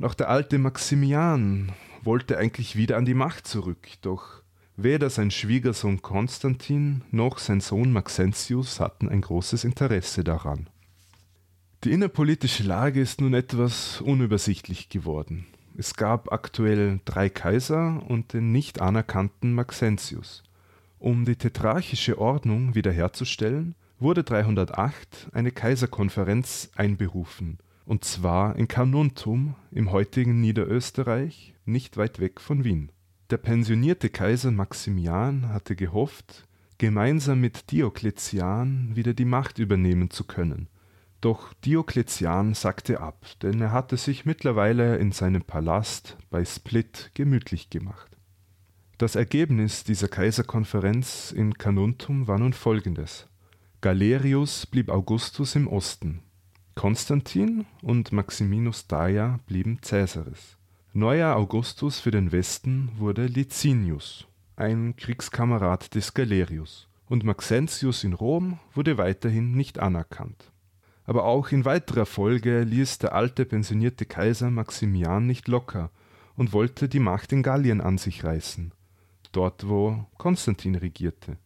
Auch 0.00 0.14
der 0.14 0.28
alte 0.28 0.58
Maximian 0.58 1.72
wollte 2.02 2.38
eigentlich 2.38 2.76
wieder 2.76 2.96
an 2.98 3.04
die 3.04 3.14
Macht 3.14 3.46
zurück, 3.46 3.88
doch 4.02 4.42
weder 4.76 5.10
sein 5.10 5.30
Schwiegersohn 5.30 6.02
Konstantin 6.02 7.02
noch 7.10 7.38
sein 7.38 7.60
Sohn 7.60 7.90
Maxentius 7.90 8.80
hatten 8.80 9.08
ein 9.08 9.22
großes 9.22 9.64
Interesse 9.64 10.22
daran. 10.22 10.68
Die 11.84 11.90
innerpolitische 11.90 12.62
Lage 12.62 13.00
ist 13.00 13.20
nun 13.20 13.34
etwas 13.34 14.00
unübersichtlich 14.00 14.88
geworden. 14.88 15.46
Es 15.80 15.94
gab 15.94 16.32
aktuell 16.32 16.98
drei 17.04 17.28
Kaiser 17.28 18.02
und 18.08 18.32
den 18.32 18.50
nicht 18.50 18.80
anerkannten 18.80 19.54
Maxentius. 19.54 20.42
Um 20.98 21.24
die 21.24 21.36
tetrarchische 21.36 22.18
Ordnung 22.18 22.74
wiederherzustellen, 22.74 23.76
wurde 24.00 24.24
308 24.24 25.28
eine 25.32 25.52
Kaiserkonferenz 25.52 26.70
einberufen, 26.74 27.58
und 27.86 28.04
zwar 28.04 28.56
in 28.56 28.66
Carnuntum 28.66 29.54
im 29.70 29.92
heutigen 29.92 30.40
Niederösterreich, 30.40 31.54
nicht 31.64 31.96
weit 31.96 32.18
weg 32.18 32.40
von 32.40 32.64
Wien. 32.64 32.90
Der 33.30 33.36
pensionierte 33.36 34.10
Kaiser 34.10 34.50
Maximian 34.50 35.50
hatte 35.50 35.76
gehofft, 35.76 36.48
gemeinsam 36.78 37.40
mit 37.40 37.70
Diokletian 37.70 38.96
wieder 38.96 39.14
die 39.14 39.24
Macht 39.24 39.60
übernehmen 39.60 40.10
zu 40.10 40.24
können– 40.24 40.66
doch 41.20 41.52
Diokletian 41.64 42.54
sagte 42.54 43.00
ab, 43.00 43.26
denn 43.42 43.60
er 43.60 43.72
hatte 43.72 43.96
sich 43.96 44.24
mittlerweile 44.24 44.96
in 44.96 45.12
seinem 45.12 45.42
Palast 45.42 46.16
bei 46.30 46.44
Split 46.44 47.10
gemütlich 47.14 47.70
gemacht. 47.70 48.16
Das 48.98 49.16
Ergebnis 49.16 49.84
dieser 49.84 50.08
Kaiserkonferenz 50.08 51.32
in 51.32 51.54
Carnuntum 51.54 52.26
war 52.26 52.38
nun 52.38 52.52
folgendes: 52.52 53.26
Galerius 53.80 54.66
blieb 54.66 54.90
Augustus 54.90 55.56
im 55.56 55.68
Osten, 55.68 56.22
Konstantin 56.74 57.66
und 57.82 58.12
Maximinus 58.12 58.86
Daia 58.86 59.40
blieben 59.46 59.80
Caesaris. 59.80 60.56
Neuer 60.92 61.34
Augustus 61.34 61.98
für 62.00 62.12
den 62.12 62.30
Westen 62.30 62.90
wurde 62.96 63.26
Licinius, 63.26 64.26
ein 64.56 64.94
Kriegskamerad 64.96 65.94
des 65.94 66.14
Galerius, 66.14 66.88
und 67.06 67.24
Maxentius 67.24 68.04
in 68.04 68.12
Rom 68.12 68.58
wurde 68.74 68.96
weiterhin 68.96 69.52
nicht 69.52 69.78
anerkannt. 69.80 70.52
Aber 71.08 71.24
auch 71.24 71.52
in 71.52 71.64
weiterer 71.64 72.04
Folge 72.04 72.64
ließ 72.64 72.98
der 72.98 73.14
alte 73.14 73.46
pensionierte 73.46 74.04
Kaiser 74.04 74.50
Maximian 74.50 75.26
nicht 75.26 75.48
locker 75.48 75.90
und 76.36 76.52
wollte 76.52 76.86
die 76.86 76.98
Macht 76.98 77.32
in 77.32 77.42
Gallien 77.42 77.80
an 77.80 77.96
sich 77.96 78.24
reißen, 78.24 78.74
dort 79.32 79.66
wo 79.66 80.04
Konstantin 80.18 80.74
regierte. 80.74 81.38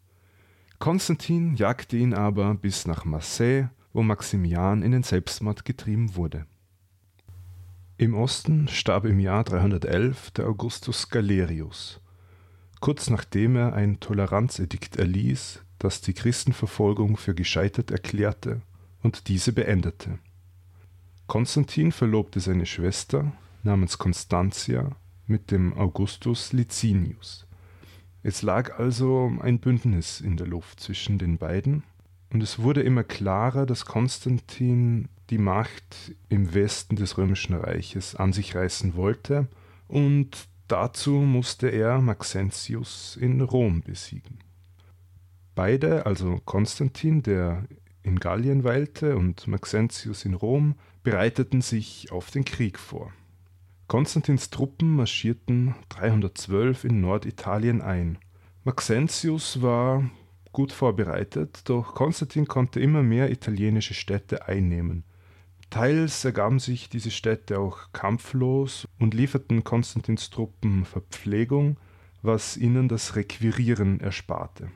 Konstantin 0.81 1.55
jagte 1.55 1.97
ihn 1.97 2.13
aber 2.13 2.55
bis 2.55 2.89
nach 2.89 3.05
Marseille, 3.05 3.69
wo 3.93 4.03
Maximian 4.03 4.83
in 4.83 4.91
den 4.91 5.05
Selbstmord 5.05 5.65
getrieben 5.65 6.17
wurde. 6.17 6.45
Im 7.99 8.15
Osten 8.15 8.67
starb 8.67 9.05
im 9.05 9.21
Jahr 9.21 9.45
311 9.45 10.33
der 10.33 10.49
Augustus 10.49 11.09
Galerius, 11.09 12.01
kurz 12.81 13.09
nachdem 13.11 13.55
er 13.55 13.75
ein 13.75 14.01
Toleranzedikt 14.01 14.97
erließ, 14.97 15.63
das 15.79 16.01
die 16.01 16.15
Christenverfolgung 16.15 17.17
für 17.17 17.37
gescheitert 17.37 17.93
erklärte 17.93 18.61
und 19.03 19.29
diese 19.29 19.53
beendete. 19.53 20.19
Konstantin 21.27 21.93
verlobte 21.93 22.41
seine 22.41 22.67
Schwester 22.67 23.33
namens 23.63 23.99
Constantia 23.99 24.97
mit 25.27 25.51
dem 25.51 25.73
Augustus 25.75 26.53
Licinius. 26.53 27.47
Es 28.23 28.43
lag 28.43 28.79
also 28.79 29.33
ein 29.41 29.59
Bündnis 29.59 30.21
in 30.21 30.37
der 30.37 30.47
Luft 30.47 30.81
zwischen 30.81 31.19
den 31.19 31.39
beiden, 31.39 31.83
und 32.33 32.43
es 32.43 32.61
wurde 32.61 32.83
immer 32.83 33.05
klarer, 33.05 33.67
dass 33.67 33.85
Konstantin 33.85 35.09
die 35.29 35.39
Macht 35.39 36.15
im 36.29 36.55
Westen 36.55 36.97
des 36.97 37.19
römischen 37.19 37.55
Reiches 37.55 38.15
an 38.17 38.33
sich 38.33 38.55
reißen 38.55 38.95
wollte, 38.95 39.49
und 39.89 40.49
dazu 40.69 41.13
musste 41.13 41.69
er 41.69 42.01
Maxentius 42.01 43.17
in 43.21 43.41
Rom 43.41 43.83
besiegen. 43.83 44.39
Beide, 45.55 46.07
also 46.07 46.41
Konstantin, 46.45 47.23
der 47.23 47.65
in 48.03 48.19
Gallien 48.19 48.65
weilte, 48.65 49.17
und 49.17 49.47
Maxentius 49.47 50.25
in 50.25 50.35
Rom, 50.35 50.75
bereiteten 51.03 51.61
sich 51.61 52.11
auf 52.13 52.31
den 52.31 52.45
Krieg 52.45 52.79
vor. 52.79 53.13
Konstantins 53.89 54.51
Truppen 54.51 54.97
marschierten 54.97 55.75
312 55.91 56.85
in 56.85 57.01
Norditalien 57.01 57.83
ein. 57.83 58.19
Maxentius 58.65 59.61
war 59.61 60.09
gut 60.53 60.73
vorbereitet, 60.73 61.63
doch 61.65 61.95
Konstantin 61.95 62.47
konnte 62.47 62.81
immer 62.81 63.03
mehr 63.03 63.31
italienische 63.31 63.95
Städte 63.95 64.47
einnehmen. 64.47 65.05
Teils 65.71 66.25
ergaben 66.25 66.59
sich 66.59 66.91
diese 66.91 67.11
Städte 67.11 67.59
auch 67.59 67.93
kampflos 67.93 68.87
und 68.99 69.15
lieferten 69.15 69.65
Konstantins 69.65 70.31
Truppen 70.31 70.85
Verpflegung, 70.85 71.79
was 72.21 72.57
ihnen 72.57 72.89
das 72.89 73.17
Requirieren 73.17 74.01
ersparte. 74.01 74.71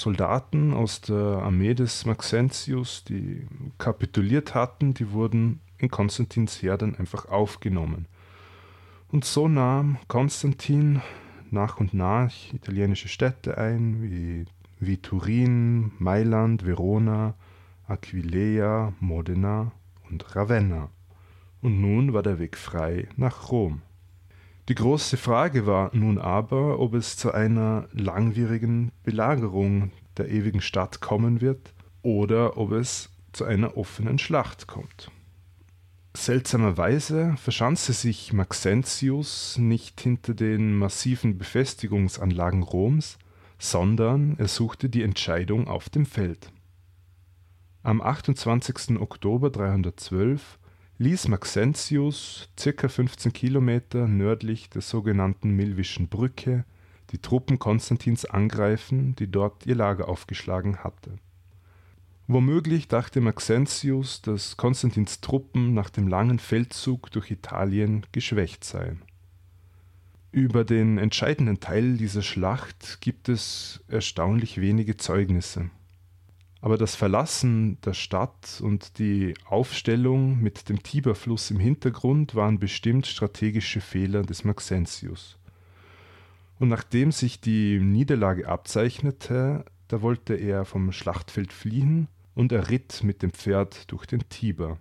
Soldaten 0.00 0.72
aus 0.72 1.00
der 1.00 1.16
Armee 1.16 1.74
des 1.74 2.06
Maxentius, 2.06 3.04
die 3.04 3.46
kapituliert 3.78 4.54
hatten, 4.54 4.94
die 4.94 5.12
wurden 5.12 5.60
in 5.78 5.90
Konstantins 5.90 6.62
Heer 6.62 6.78
dann 6.78 6.96
einfach 6.96 7.26
aufgenommen. 7.26 8.06
Und 9.08 9.24
so 9.24 9.48
nahm 9.48 9.98
Konstantin 10.08 11.02
nach 11.50 11.78
und 11.78 11.92
nach 11.92 12.32
italienische 12.52 13.08
Städte 13.08 13.58
ein, 13.58 14.02
wie, 14.02 14.46
wie 14.80 14.96
Turin, 14.96 15.92
Mailand, 15.98 16.64
Verona, 16.64 17.34
Aquileia, 17.86 18.94
Modena 19.00 19.72
und 20.08 20.34
Ravenna. 20.34 20.88
Und 21.60 21.80
nun 21.80 22.14
war 22.14 22.22
der 22.22 22.38
Weg 22.38 22.56
frei 22.56 23.08
nach 23.16 23.50
Rom. 23.50 23.82
Die 24.68 24.76
große 24.76 25.16
Frage 25.16 25.66
war 25.66 25.90
nun 25.92 26.18
aber, 26.18 26.78
ob 26.78 26.94
es 26.94 27.16
zu 27.16 27.32
einer 27.32 27.88
langwierigen 27.92 28.92
Belagerung 29.02 29.90
der 30.16 30.28
ewigen 30.28 30.60
Stadt 30.60 31.00
kommen 31.00 31.40
wird 31.40 31.74
oder 32.02 32.56
ob 32.56 32.70
es 32.72 33.10
zu 33.32 33.44
einer 33.44 33.76
offenen 33.76 34.18
Schlacht 34.18 34.68
kommt. 34.68 35.10
Seltsamerweise 36.14 37.34
verschanzte 37.38 37.92
sich 37.92 38.32
Maxentius 38.32 39.58
nicht 39.58 40.00
hinter 40.00 40.34
den 40.34 40.76
massiven 40.76 41.38
Befestigungsanlagen 41.38 42.62
Roms, 42.62 43.18
sondern 43.58 44.36
er 44.38 44.48
suchte 44.48 44.88
die 44.88 45.02
Entscheidung 45.02 45.66
auf 45.66 45.88
dem 45.88 46.06
Feld. 46.06 46.52
Am 47.82 48.00
28. 48.00 49.00
Oktober 49.00 49.50
312 49.50 50.58
ließ 51.02 51.26
Maxentius 51.26 52.48
ca. 52.56 52.88
15 52.88 53.32
Kilometer 53.32 54.06
nördlich 54.06 54.70
der 54.70 54.82
sogenannten 54.82 55.50
Milvischen 55.50 56.06
Brücke 56.06 56.64
die 57.10 57.18
Truppen 57.18 57.58
Konstantins 57.58 58.24
angreifen, 58.24 59.16
die 59.16 59.26
dort 59.26 59.66
ihr 59.66 59.74
Lager 59.74 60.08
aufgeschlagen 60.08 60.84
hatte. 60.84 61.18
Womöglich 62.28 62.86
dachte 62.86 63.20
Maxentius, 63.20 64.22
dass 64.22 64.56
Konstantins 64.56 65.20
Truppen 65.20 65.74
nach 65.74 65.90
dem 65.90 66.06
langen 66.06 66.38
Feldzug 66.38 67.10
durch 67.10 67.32
Italien 67.32 68.06
geschwächt 68.12 68.62
seien. 68.62 69.02
Über 70.30 70.64
den 70.64 70.98
entscheidenden 70.98 71.58
Teil 71.58 71.96
dieser 71.96 72.22
Schlacht 72.22 73.00
gibt 73.00 73.28
es 73.28 73.82
erstaunlich 73.88 74.60
wenige 74.60 74.96
Zeugnisse. 74.96 75.68
Aber 76.62 76.78
das 76.78 76.94
Verlassen 76.94 77.78
der 77.84 77.92
Stadt 77.92 78.60
und 78.62 79.00
die 79.00 79.34
Aufstellung 79.44 80.40
mit 80.40 80.68
dem 80.68 80.80
Tiberfluss 80.80 81.50
im 81.50 81.58
Hintergrund 81.58 82.36
waren 82.36 82.60
bestimmt 82.60 83.08
strategische 83.08 83.80
Fehler 83.80 84.22
des 84.22 84.44
Maxentius. 84.44 85.38
Und 86.60 86.68
nachdem 86.68 87.10
sich 87.10 87.40
die 87.40 87.80
Niederlage 87.80 88.46
abzeichnete, 88.46 89.64
da 89.88 90.02
wollte 90.02 90.34
er 90.34 90.64
vom 90.64 90.92
Schlachtfeld 90.92 91.52
fliehen 91.52 92.06
und 92.36 92.52
er 92.52 92.70
ritt 92.70 93.02
mit 93.02 93.22
dem 93.24 93.32
Pferd 93.32 93.90
durch 93.90 94.06
den 94.06 94.28
Tiber. 94.28 94.78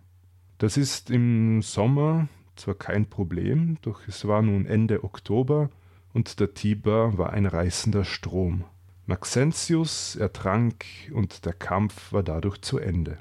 Das 0.59 0.77
ist 0.77 1.09
im 1.09 1.63
Sommer 1.63 2.27
zwar 2.57 2.75
kein 2.75 3.07
Problem, 3.07 3.79
doch 3.81 4.07
es 4.07 4.27
war 4.27 4.43
nun 4.43 4.67
Ende 4.67 5.03
Oktober 5.03 5.71
und 6.13 6.39
der 6.39 6.53
Tiber 6.53 7.17
war 7.17 7.33
ein 7.33 7.47
reißender 7.47 8.05
Strom. 8.05 8.65
Maxentius 9.05 10.15
ertrank 10.15 10.85
und 11.13 11.45
der 11.45 11.53
Kampf 11.53 12.13
war 12.13 12.23
dadurch 12.23 12.61
zu 12.61 12.77
Ende. 12.77 13.17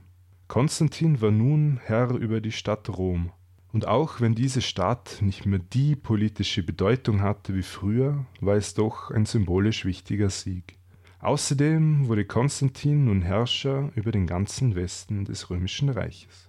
Konstantin 0.46 1.20
war 1.20 1.30
nun 1.30 1.80
Herr 1.84 2.10
über 2.10 2.40
die 2.40 2.52
Stadt 2.52 2.88
Rom. 2.88 3.32
Und 3.72 3.86
auch 3.86 4.20
wenn 4.20 4.34
diese 4.34 4.62
Stadt 4.62 5.18
nicht 5.20 5.46
mehr 5.46 5.60
die 5.60 5.96
politische 5.96 6.62
Bedeutung 6.62 7.22
hatte 7.22 7.54
wie 7.54 7.62
früher, 7.62 8.26
war 8.40 8.56
es 8.56 8.74
doch 8.74 9.10
ein 9.10 9.26
symbolisch 9.26 9.84
wichtiger 9.84 10.28
Sieg. 10.28 10.76
Außerdem 11.20 12.08
wurde 12.08 12.24
Konstantin 12.24 13.04
nun 13.04 13.22
Herrscher 13.22 13.90
über 13.94 14.10
den 14.10 14.26
ganzen 14.26 14.74
Westen 14.74 15.24
des 15.24 15.50
römischen 15.50 15.88
Reiches. 15.88 16.48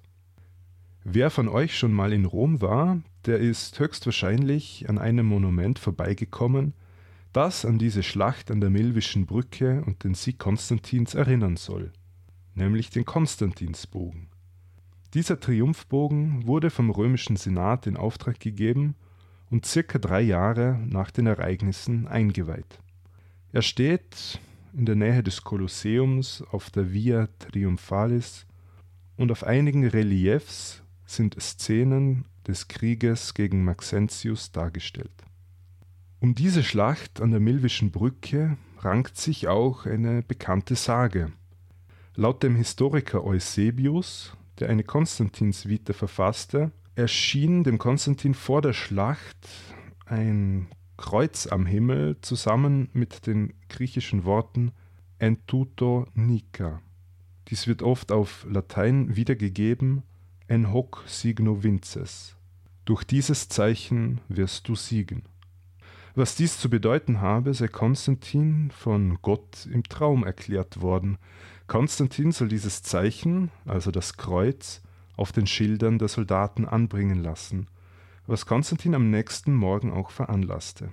Wer 1.03 1.29
von 1.29 1.47
euch 1.47 1.77
schon 1.77 1.93
mal 1.93 2.13
in 2.13 2.25
Rom 2.25 2.61
war, 2.61 3.01
der 3.25 3.39
ist 3.39 3.79
höchstwahrscheinlich 3.79 4.89
an 4.89 4.97
einem 4.97 5.25
Monument 5.25 5.77
vorbeigekommen, 5.77 6.73
das 7.33 7.65
an 7.65 7.79
diese 7.79 8.03
Schlacht 8.03 8.51
an 8.51 8.61
der 8.61 8.69
Milvischen 8.69 9.25
Brücke 9.25 9.83
und 9.85 10.03
den 10.03 10.13
Sieg 10.13 10.37
Konstantins 10.37 11.13
erinnern 11.13 11.57
soll, 11.57 11.91
nämlich 12.55 12.89
den 12.89 13.05
Konstantinsbogen. 13.05 14.27
Dieser 15.13 15.39
Triumphbogen 15.39 16.47
wurde 16.47 16.69
vom 16.69 16.89
römischen 16.89 17.35
Senat 17.35 17.87
in 17.87 17.97
Auftrag 17.97 18.39
gegeben 18.39 18.95
und 19.49 19.65
circa 19.65 19.99
drei 19.99 20.21
Jahre 20.21 20.79
nach 20.87 21.11
den 21.11 21.27
Ereignissen 21.27 22.07
eingeweiht. 22.07 22.79
Er 23.51 23.61
steht 23.61 24.39
in 24.73 24.85
der 24.85 24.95
Nähe 24.95 25.23
des 25.23 25.43
Kolosseums 25.43 26.43
auf 26.51 26.69
der 26.69 26.93
Via 26.93 27.27
Triumphalis 27.39 28.45
und 29.17 29.31
auf 29.31 29.43
einigen 29.43 29.85
Reliefs 29.85 30.81
sind 31.05 31.35
Szenen 31.41 32.25
des 32.47 32.69
Krieges 32.69 33.33
gegen 33.33 33.65
Maxentius 33.65 34.51
dargestellt. 34.51 35.11
Um 36.21 36.35
diese 36.35 36.61
Schlacht 36.61 37.19
an 37.19 37.31
der 37.31 37.39
Milvischen 37.39 37.89
Brücke 37.89 38.55
rankt 38.77 39.17
sich 39.17 39.47
auch 39.47 39.87
eine 39.87 40.21
bekannte 40.21 40.75
Sage. 40.75 41.31
Laut 42.13 42.43
dem 42.43 42.55
Historiker 42.55 43.23
Eusebius, 43.23 44.37
der 44.59 44.69
eine 44.69 44.83
Konstantinsvita 44.83 45.93
verfasste, 45.93 46.71
erschien 46.93 47.63
dem 47.63 47.79
Konstantin 47.79 48.35
vor 48.35 48.61
der 48.61 48.73
Schlacht 48.73 49.49
ein 50.05 50.67
Kreuz 50.95 51.47
am 51.47 51.65
Himmel 51.65 52.17
zusammen 52.21 52.89
mit 52.93 53.25
den 53.25 53.55
griechischen 53.67 54.23
Worten 54.23 54.73
Entuto 55.17 56.05
Nika. 56.13 56.83
Dies 57.47 57.65
wird 57.65 57.81
oft 57.81 58.11
auf 58.11 58.45
Latein 58.47 59.15
wiedergegeben 59.15 60.03
en 60.47 60.71
hoc 60.71 61.03
signo 61.07 61.63
vinces. 61.63 62.35
Durch 62.85 63.05
dieses 63.05 63.49
Zeichen 63.49 64.21
wirst 64.29 64.67
du 64.67 64.75
siegen. 64.75 65.23
Was 66.13 66.35
dies 66.35 66.57
zu 66.59 66.69
bedeuten 66.69 67.21
habe, 67.21 67.53
sei 67.53 67.69
Konstantin 67.69 68.69
von 68.71 69.19
Gott 69.21 69.65
im 69.71 69.83
Traum 69.83 70.25
erklärt 70.25 70.81
worden. 70.81 71.17
Konstantin 71.67 72.33
soll 72.33 72.49
dieses 72.49 72.83
Zeichen, 72.83 73.49
also 73.65 73.91
das 73.91 74.17
Kreuz, 74.17 74.81
auf 75.15 75.31
den 75.31 75.47
Schildern 75.47 75.99
der 75.99 76.09
Soldaten 76.09 76.65
anbringen 76.65 77.23
lassen, 77.23 77.67
was 78.27 78.45
Konstantin 78.45 78.93
am 78.93 79.09
nächsten 79.09 79.55
Morgen 79.55 79.91
auch 79.93 80.11
veranlasste. 80.11 80.91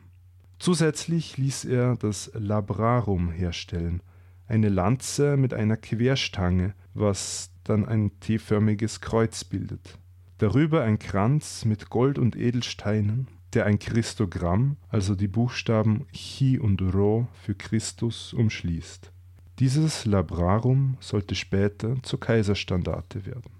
Zusätzlich 0.61 1.37
ließ 1.37 1.65
er 1.65 1.97
das 1.97 2.31
Labrarum 2.35 3.31
herstellen, 3.31 4.03
eine 4.47 4.69
Lanze 4.69 5.37
mit 5.37 5.53
einer 5.53 5.77
Querstange, 5.77 6.75
was 6.95 7.51
dann 7.65 7.87
ein 7.87 8.19
T-förmiges 8.21 9.01
Kreuz 9.01 9.45
bildet. 9.45 9.99
Darüber 10.39 10.83
ein 10.83 10.99
Kranz 10.99 11.65
mit 11.65 11.91
Gold 11.91 12.19
und 12.19 12.37
Edelsteinen, 12.37 13.29
der 13.55 13.67
ein 13.67 13.79
Christogramm, 13.79 14.77
also 14.89 15.15
die 15.15 15.29
Buchstaben 15.29 16.07
Chi 16.13 16.59
und 16.59 16.83
Rho 16.83 17.29
für 17.33 17.55
Christus, 17.55 18.33
umschließt. 18.33 19.13
Dieses 19.59 20.05
Labrarum 20.05 20.97
sollte 21.01 21.35
später 21.35 21.97
zur 22.03 22.21
Kaiserstandarte 22.21 23.27
werden. 23.27 23.51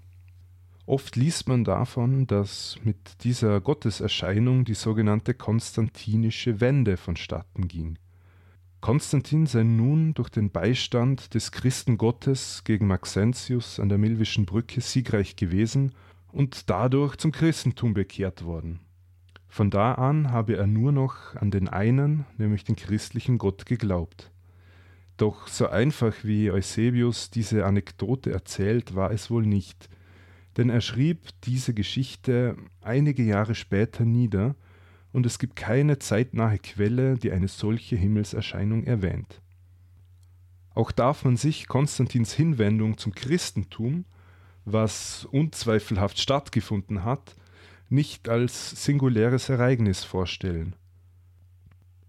Oft 0.85 1.15
liest 1.15 1.47
man 1.47 1.63
davon, 1.63 2.25
dass 2.25 2.79
mit 2.83 3.23
dieser 3.23 3.61
Gotteserscheinung 3.61 4.65
die 4.65 4.73
sogenannte 4.73 5.33
konstantinische 5.33 6.61
Wende 6.61 6.97
vonstatten 6.97 7.67
ging. 7.67 7.99
Konstantin 8.81 9.45
sei 9.45 9.63
nun 9.63 10.13
durch 10.13 10.29
den 10.29 10.51
Beistand 10.51 11.33
des 11.33 11.51
Christengottes 11.51 12.63
gegen 12.63 12.87
Maxentius 12.87 13.79
an 13.79 13.89
der 13.89 13.97
Milvischen 13.97 14.45
Brücke 14.45 14.81
siegreich 14.81 15.35
gewesen 15.35 15.93
und 16.31 16.69
dadurch 16.69 17.17
zum 17.17 17.33
Christentum 17.33 17.93
bekehrt 17.93 18.45
worden. 18.45 18.79
Von 19.49 19.71
da 19.71 19.95
an 19.95 20.31
habe 20.31 20.55
er 20.55 20.67
nur 20.67 20.91
noch 20.91 21.35
an 21.35 21.49
den 21.51 21.67
einen, 21.67 22.25
nämlich 22.37 22.63
den 22.63 22.75
christlichen 22.75 23.39
Gott, 23.39 23.65
geglaubt. 23.65 24.31
Doch 25.17 25.47
so 25.47 25.67
einfach 25.67 26.13
wie 26.23 26.51
Eusebius 26.51 27.31
diese 27.31 27.65
Anekdote 27.65 28.31
erzählt, 28.31 28.95
war 28.95 29.11
es 29.11 29.29
wohl 29.29 29.45
nicht, 29.45 29.89
denn 30.55 30.69
er 30.69 30.81
schrieb 30.81 31.29
diese 31.43 31.73
Geschichte 31.73 32.55
einige 32.81 33.23
Jahre 33.23 33.55
später 33.55 34.05
nieder, 34.05 34.55
und 35.11 35.25
es 35.25 35.39
gibt 35.39 35.55
keine 35.55 35.97
zeitnahe 35.97 36.59
Quelle, 36.59 37.15
die 37.15 37.31
eine 37.31 37.47
solche 37.47 37.95
Himmelserscheinung 37.95 38.83
erwähnt. 38.83 39.41
Auch 40.75 40.91
darf 40.91 41.25
man 41.25 41.35
sich 41.35 41.67
Konstantins 41.67 42.31
Hinwendung 42.33 42.99
zum 42.99 43.15
Christentum, 43.15 44.05
was 44.65 45.25
unzweifelhaft 45.25 46.19
stattgefunden 46.19 47.03
hat, 47.03 47.35
nicht 47.89 48.29
als 48.29 48.83
singuläres 48.83 49.49
Ereignis 49.49 50.03
vorstellen. 50.03 50.75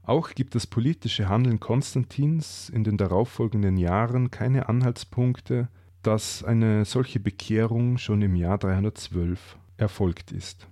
Auch 0.03 0.31
gibt 0.31 0.55
das 0.55 0.67
politische 0.67 1.29
Handeln 1.29 1.61
Konstantins 1.61 2.69
in 2.69 2.85
den 2.85 2.97
darauffolgenden 2.97 3.77
Jahren 3.77 4.31
keine 4.31 4.69
Anhaltspunkte, 4.69 5.69
dass 6.03 6.43
eine 6.43 6.85
solche 6.85 7.21
Bekehrung 7.21 7.99
schon 7.99 8.23
im 8.23 8.35
Jahr 8.35 8.59
312 8.59 9.57
erfolgt 9.77 10.33
ist. 10.33 10.67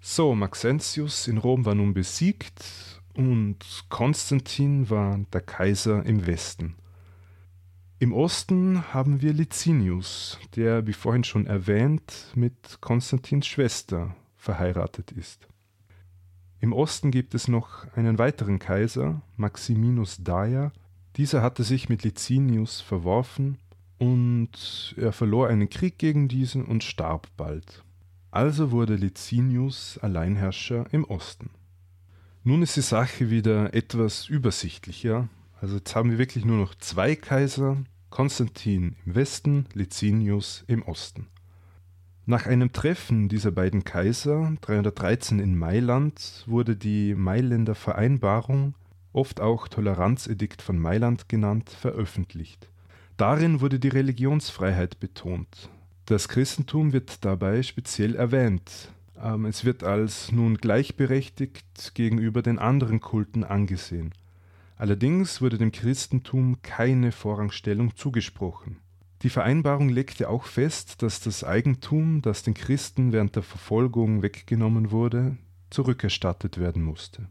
So, 0.00 0.34
Maxentius 0.34 1.26
in 1.26 1.38
Rom 1.38 1.64
war 1.64 1.74
nun 1.74 1.94
besiegt 1.94 3.02
und 3.14 3.58
Konstantin 3.88 4.88
war 4.90 5.18
der 5.32 5.40
Kaiser 5.40 6.04
im 6.06 6.26
Westen. 6.26 6.76
Im 8.00 8.12
Osten 8.12 8.94
haben 8.94 9.22
wir 9.22 9.32
Licinius, 9.32 10.38
der, 10.54 10.86
wie 10.86 10.92
vorhin 10.92 11.24
schon 11.24 11.46
erwähnt, 11.48 12.30
mit 12.36 12.80
Konstantins 12.80 13.48
Schwester 13.48 14.14
verheiratet 14.36 15.10
ist. 15.10 15.48
Im 16.60 16.72
Osten 16.72 17.10
gibt 17.10 17.34
es 17.34 17.48
noch 17.48 17.92
einen 17.96 18.16
weiteren 18.16 18.60
Kaiser, 18.60 19.20
Maximinus 19.36 20.18
Daia. 20.22 20.70
Dieser 21.16 21.42
hatte 21.42 21.64
sich 21.64 21.88
mit 21.88 22.04
Licinius 22.04 22.80
verworfen 22.80 23.58
und 23.98 24.94
er 24.96 25.12
verlor 25.12 25.48
einen 25.48 25.68
Krieg 25.68 25.98
gegen 25.98 26.28
diesen 26.28 26.66
und 26.66 26.84
starb 26.84 27.26
bald. 27.36 27.82
Also 28.30 28.70
wurde 28.70 28.94
Licinius 28.94 29.98
Alleinherrscher 29.98 30.86
im 30.92 31.02
Osten. 31.02 31.50
Nun 32.44 32.62
ist 32.62 32.76
die 32.76 32.80
Sache 32.80 33.28
wieder 33.28 33.74
etwas 33.74 34.28
übersichtlicher. 34.28 35.28
Also 35.60 35.76
jetzt 35.76 35.96
haben 35.96 36.10
wir 36.10 36.18
wirklich 36.18 36.44
nur 36.44 36.56
noch 36.56 36.74
zwei 36.76 37.16
Kaiser, 37.16 37.78
Konstantin 38.10 38.96
im 39.04 39.14
Westen, 39.14 39.66
Licinius 39.74 40.64
im 40.68 40.82
Osten. 40.82 41.26
Nach 42.26 42.46
einem 42.46 42.72
Treffen 42.72 43.28
dieser 43.28 43.50
beiden 43.50 43.84
Kaiser 43.84 44.52
313 44.60 45.40
in 45.40 45.56
Mailand 45.56 46.44
wurde 46.46 46.76
die 46.76 47.14
Mailänder 47.14 47.74
Vereinbarung, 47.74 48.74
oft 49.12 49.40
auch 49.40 49.66
Toleranzedikt 49.66 50.62
von 50.62 50.78
Mailand 50.78 51.28
genannt, 51.28 51.70
veröffentlicht. 51.70 52.68
Darin 53.16 53.60
wurde 53.60 53.80
die 53.80 53.88
Religionsfreiheit 53.88 55.00
betont. 55.00 55.70
Das 56.04 56.28
Christentum 56.28 56.92
wird 56.92 57.24
dabei 57.24 57.62
speziell 57.62 58.14
erwähnt. 58.14 58.92
Ähm, 59.20 59.44
es 59.46 59.64
wird 59.64 59.82
als 59.82 60.30
nun 60.30 60.58
gleichberechtigt 60.58 61.94
gegenüber 61.94 62.42
den 62.42 62.58
anderen 62.58 63.00
Kulten 63.00 63.42
angesehen. 63.42 64.12
Allerdings 64.78 65.42
wurde 65.42 65.58
dem 65.58 65.72
Christentum 65.72 66.62
keine 66.62 67.10
Vorrangstellung 67.10 67.96
zugesprochen. 67.96 68.78
Die 69.22 69.30
Vereinbarung 69.30 69.88
legte 69.88 70.28
auch 70.28 70.44
fest, 70.44 71.02
dass 71.02 71.20
das 71.20 71.42
Eigentum, 71.42 72.22
das 72.22 72.44
den 72.44 72.54
Christen 72.54 73.12
während 73.12 73.34
der 73.34 73.42
Verfolgung 73.42 74.22
weggenommen 74.22 74.92
wurde, 74.92 75.36
zurückerstattet 75.70 76.58
werden 76.58 76.84
musste. 76.84 77.28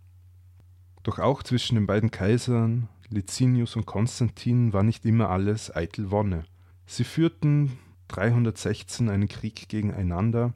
Doch 1.03 1.19
auch 1.19 1.41
zwischen 1.41 1.75
den 1.75 1.87
beiden 1.87 2.11
Kaisern 2.11 2.89
Licinius 3.09 3.77
und 3.77 3.85
Konstantin 3.85 4.73
war 4.73 4.83
nicht 4.83 5.05
immer 5.05 5.29
alles 5.29 5.73
eitel 5.73 6.11
Wonne. 6.11 6.43
Sie 6.85 7.05
führten 7.05 7.79
316 8.09 9.07
einen 9.07 9.29
Krieg 9.29 9.69
gegeneinander. 9.69 10.53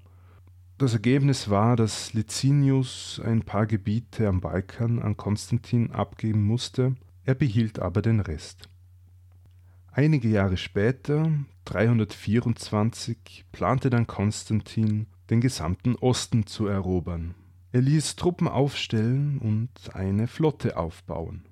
Das 0.82 0.94
Ergebnis 0.94 1.48
war, 1.48 1.76
dass 1.76 2.12
Licinius 2.14 3.22
ein 3.24 3.44
paar 3.44 3.68
Gebiete 3.68 4.28
am 4.28 4.42
Balkan 4.42 4.98
an 4.98 5.16
Konstantin 5.16 5.92
abgeben 5.92 6.42
musste, 6.44 6.96
er 7.24 7.36
behielt 7.36 7.78
aber 7.78 8.02
den 8.02 8.20
Rest. 8.20 8.68
Einige 9.92 10.28
Jahre 10.28 10.58
später, 10.58 11.32
324, 11.66 13.46
plante 13.52 13.92
dann 13.92 14.08
Konstantin, 14.08 15.06
den 15.30 15.40
gesamten 15.40 15.94
Osten 15.98 16.48
zu 16.48 16.66
erobern. 16.66 17.36
Er 17.72 17.82
ließ 17.82 18.16
Truppen 18.16 18.48
aufstellen 18.48 19.38
und 19.38 19.96
eine 19.96 20.26
Flotte 20.26 20.78
aufbauen. 20.78 21.44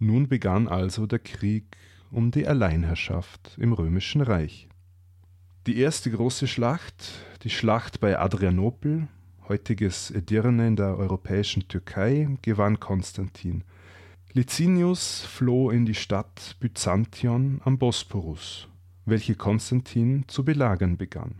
Nun 0.00 0.26
begann 0.26 0.66
also 0.66 1.06
der 1.06 1.20
Krieg 1.20 1.76
um 2.10 2.32
die 2.32 2.48
Alleinherrschaft 2.48 3.56
im 3.56 3.72
römischen 3.72 4.20
Reich. 4.20 4.66
Die 5.66 5.78
erste 5.78 6.10
große 6.10 6.46
Schlacht, 6.46 7.12
die 7.42 7.48
Schlacht 7.48 7.98
bei 7.98 8.18
Adrianopel, 8.18 9.08
heutiges 9.48 10.10
Edirne 10.10 10.66
in 10.66 10.76
der 10.76 10.98
europäischen 10.98 11.68
Türkei, 11.68 12.28
gewann 12.42 12.80
Konstantin. 12.80 13.64
Licinius 14.34 15.22
floh 15.22 15.70
in 15.70 15.86
die 15.86 15.94
Stadt 15.94 16.56
Byzantion 16.60 17.62
am 17.64 17.78
Bosporus, 17.78 18.68
welche 19.06 19.36
Konstantin 19.36 20.24
zu 20.26 20.44
belagern 20.44 20.98
begann. 20.98 21.36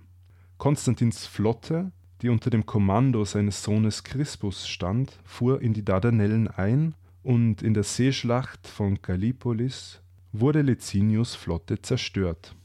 Konstantins 0.57 1.27
Flotte, 1.27 1.93
die 2.23 2.31
unter 2.31 2.49
dem 2.49 2.65
Kommando 2.65 3.27
seines 3.27 3.63
Sohnes 3.63 4.05
Crispus 4.05 4.67
stand, 4.67 5.19
fuhr 5.25 5.61
in 5.61 5.75
die 5.75 5.85
Dardanellen 5.85 6.49
ein 6.49 6.95
und 7.23 7.61
in 7.61 7.75
der 7.75 7.85
Seeschlacht 7.85 8.69
von 8.69 9.03
Gallipolis 9.03 10.01
wurde 10.33 10.63
Licinius 10.63 11.35
Flotte 11.35 11.83
zerstört. 11.83 12.57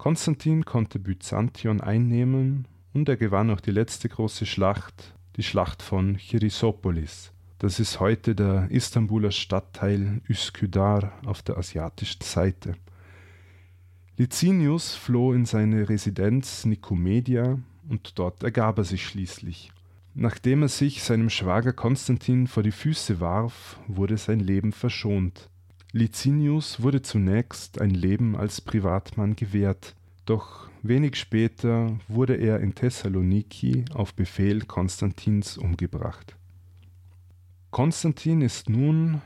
Konstantin 0.00 0.64
konnte 0.64 0.98
Byzantion 0.98 1.82
einnehmen 1.82 2.66
und 2.94 3.06
er 3.10 3.18
gewann 3.18 3.50
auch 3.50 3.60
die 3.60 3.70
letzte 3.70 4.08
große 4.08 4.46
Schlacht, 4.46 5.12
die 5.36 5.42
Schlacht 5.42 5.82
von 5.82 6.16
Chrysopolis. 6.16 7.32
Das 7.58 7.78
ist 7.78 8.00
heute 8.00 8.34
der 8.34 8.70
Istanbuler 8.70 9.30
Stadtteil 9.30 10.22
Üsküdar 10.26 11.12
auf 11.26 11.42
der 11.42 11.58
asiatischen 11.58 12.22
Seite. 12.22 12.76
Licinius 14.16 14.94
floh 14.94 15.34
in 15.34 15.44
seine 15.44 15.90
Residenz 15.90 16.64
Nikomedia 16.64 17.58
und 17.86 18.18
dort 18.18 18.42
ergab 18.42 18.78
er 18.78 18.84
sich 18.84 19.06
schließlich. 19.06 19.70
Nachdem 20.14 20.62
er 20.62 20.68
sich 20.68 21.02
seinem 21.02 21.28
Schwager 21.28 21.74
Konstantin 21.74 22.46
vor 22.46 22.62
die 22.62 22.72
Füße 22.72 23.20
warf, 23.20 23.78
wurde 23.86 24.16
sein 24.16 24.40
Leben 24.40 24.72
verschont. 24.72 25.50
Licinius 25.92 26.80
wurde 26.80 27.02
zunächst 27.02 27.80
ein 27.80 27.90
Leben 27.90 28.36
als 28.36 28.60
Privatmann 28.60 29.34
gewährt, 29.34 29.96
doch 30.24 30.68
wenig 30.82 31.16
später 31.16 31.98
wurde 32.06 32.36
er 32.36 32.60
in 32.60 32.76
Thessaloniki 32.76 33.86
auf 33.92 34.14
Befehl 34.14 34.60
Konstantins 34.60 35.58
umgebracht. 35.58 36.36
Konstantin 37.72 38.40
ist 38.40 38.68
nun, 38.68 39.20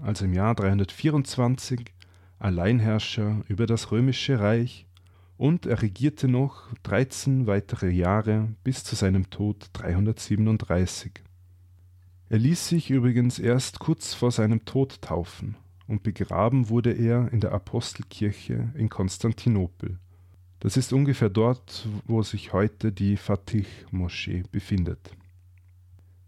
also 0.00 0.24
im 0.26 0.34
Jahr 0.34 0.54
324, 0.54 1.92
Alleinherrscher 2.38 3.42
über 3.48 3.66
das 3.66 3.90
römische 3.90 4.38
Reich 4.38 4.86
und 5.36 5.66
er 5.66 5.82
regierte 5.82 6.28
noch 6.28 6.68
13 6.84 7.48
weitere 7.48 7.90
Jahre 7.90 8.54
bis 8.62 8.84
zu 8.84 8.94
seinem 8.94 9.30
Tod 9.30 9.70
337. 9.72 11.10
Er 12.28 12.38
ließ 12.38 12.68
sich 12.68 12.90
übrigens 12.90 13.40
erst 13.40 13.80
kurz 13.80 14.14
vor 14.14 14.30
seinem 14.30 14.64
Tod 14.64 15.02
taufen 15.02 15.56
und 15.88 16.04
begraben 16.04 16.68
wurde 16.68 16.92
er 16.92 17.32
in 17.32 17.40
der 17.40 17.50
Apostelkirche 17.50 18.72
in 18.74 18.88
Konstantinopel. 18.88 19.98
Das 20.60 20.76
ist 20.76 20.92
ungefähr 20.92 21.30
dort, 21.30 21.88
wo 22.06 22.22
sich 22.22 22.52
heute 22.52 22.92
die 22.92 23.16
Fatih-Moschee 23.16 24.44
befindet. 24.52 25.10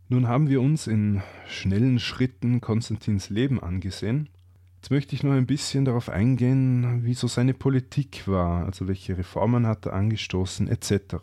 Nun 0.09 0.27
haben 0.27 0.49
wir 0.49 0.61
uns 0.61 0.89
in 0.89 1.23
schnellen 1.47 2.01
Schritten 2.01 2.61
Konstantins 2.61 3.31
Leben 3.31 3.63
angesehen 3.63 4.29
Jetzt 4.81 4.91
möchte 4.91 5.15
ich 5.15 5.23
noch 5.23 5.33
ein 5.33 5.45
bisschen 5.45 5.85
darauf 5.85 6.09
eingehen, 6.09 7.05
wie 7.05 7.13
so 7.13 7.27
seine 7.27 7.53
Politik 7.53 8.27
war, 8.27 8.65
also 8.65 8.89
welche 8.89 9.19
Reformen 9.19 9.67
hat 9.67 9.85
er 9.85 9.93
angestoßen 9.93 10.69
etc. 10.69 11.17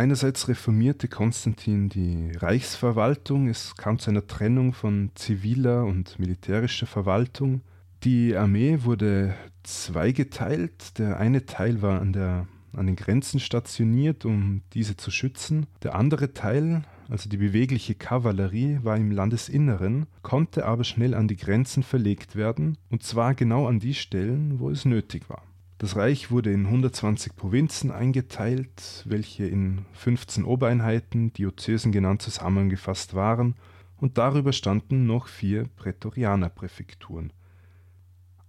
Einerseits 0.00 0.48
reformierte 0.48 1.08
Konstantin 1.08 1.90
die 1.90 2.32
Reichsverwaltung, 2.34 3.48
es 3.48 3.76
kam 3.76 3.98
zu 3.98 4.08
einer 4.08 4.26
Trennung 4.26 4.72
von 4.72 5.10
ziviler 5.14 5.84
und 5.84 6.18
militärischer 6.18 6.86
Verwaltung. 6.86 7.60
Die 8.02 8.34
Armee 8.34 8.78
wurde 8.84 9.34
zweigeteilt, 9.62 10.98
der 10.98 11.20
eine 11.20 11.44
Teil 11.44 11.82
war 11.82 12.00
an, 12.00 12.14
der, 12.14 12.46
an 12.72 12.86
den 12.86 12.96
Grenzen 12.96 13.40
stationiert, 13.40 14.24
um 14.24 14.62
diese 14.72 14.96
zu 14.96 15.10
schützen, 15.10 15.66
der 15.82 15.94
andere 15.94 16.32
Teil 16.32 16.82
also 17.10 17.28
die 17.28 17.36
bewegliche 17.36 17.94
Kavallerie, 17.94 18.78
war 18.82 18.96
im 18.96 19.10
Landesinneren, 19.10 20.06
konnte 20.22 20.64
aber 20.64 20.84
schnell 20.84 21.12
an 21.12 21.28
die 21.28 21.36
Grenzen 21.36 21.82
verlegt 21.82 22.36
werden, 22.36 22.78
und 22.88 23.02
zwar 23.02 23.34
genau 23.34 23.66
an 23.66 23.80
die 23.80 23.94
Stellen, 23.94 24.60
wo 24.60 24.70
es 24.70 24.86
nötig 24.86 25.28
war. 25.28 25.42
Das 25.80 25.96
Reich 25.96 26.30
wurde 26.30 26.52
in 26.52 26.66
120 26.66 27.36
Provinzen 27.36 27.90
eingeteilt, 27.90 29.02
welche 29.06 29.46
in 29.46 29.86
15 29.94 30.44
Obereinheiten, 30.44 31.32
Diözesen 31.32 31.90
genannt, 31.90 32.20
zusammengefasst 32.20 33.14
waren, 33.14 33.54
und 33.96 34.18
darüber 34.18 34.52
standen 34.52 35.06
noch 35.06 35.26
vier 35.26 35.68
Prätorianerpräfekturen. 35.76 37.32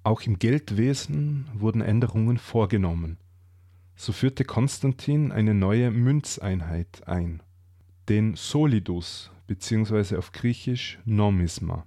Auch 0.03 0.23
im 0.23 0.39
Geldwesen 0.39 1.47
wurden 1.53 1.79
Änderungen 1.79 2.37
vorgenommen. 2.37 3.17
So 3.95 4.11
führte 4.11 4.43
Konstantin 4.43 5.31
eine 5.31 5.53
neue 5.53 5.89
Münzeinheit 5.89 7.07
ein 7.07 7.41
den 8.09 8.35
Solidus 8.35 9.31
bzw. 9.47 10.17
auf 10.17 10.33
Griechisch 10.33 10.99
Nomisma. 11.05 11.85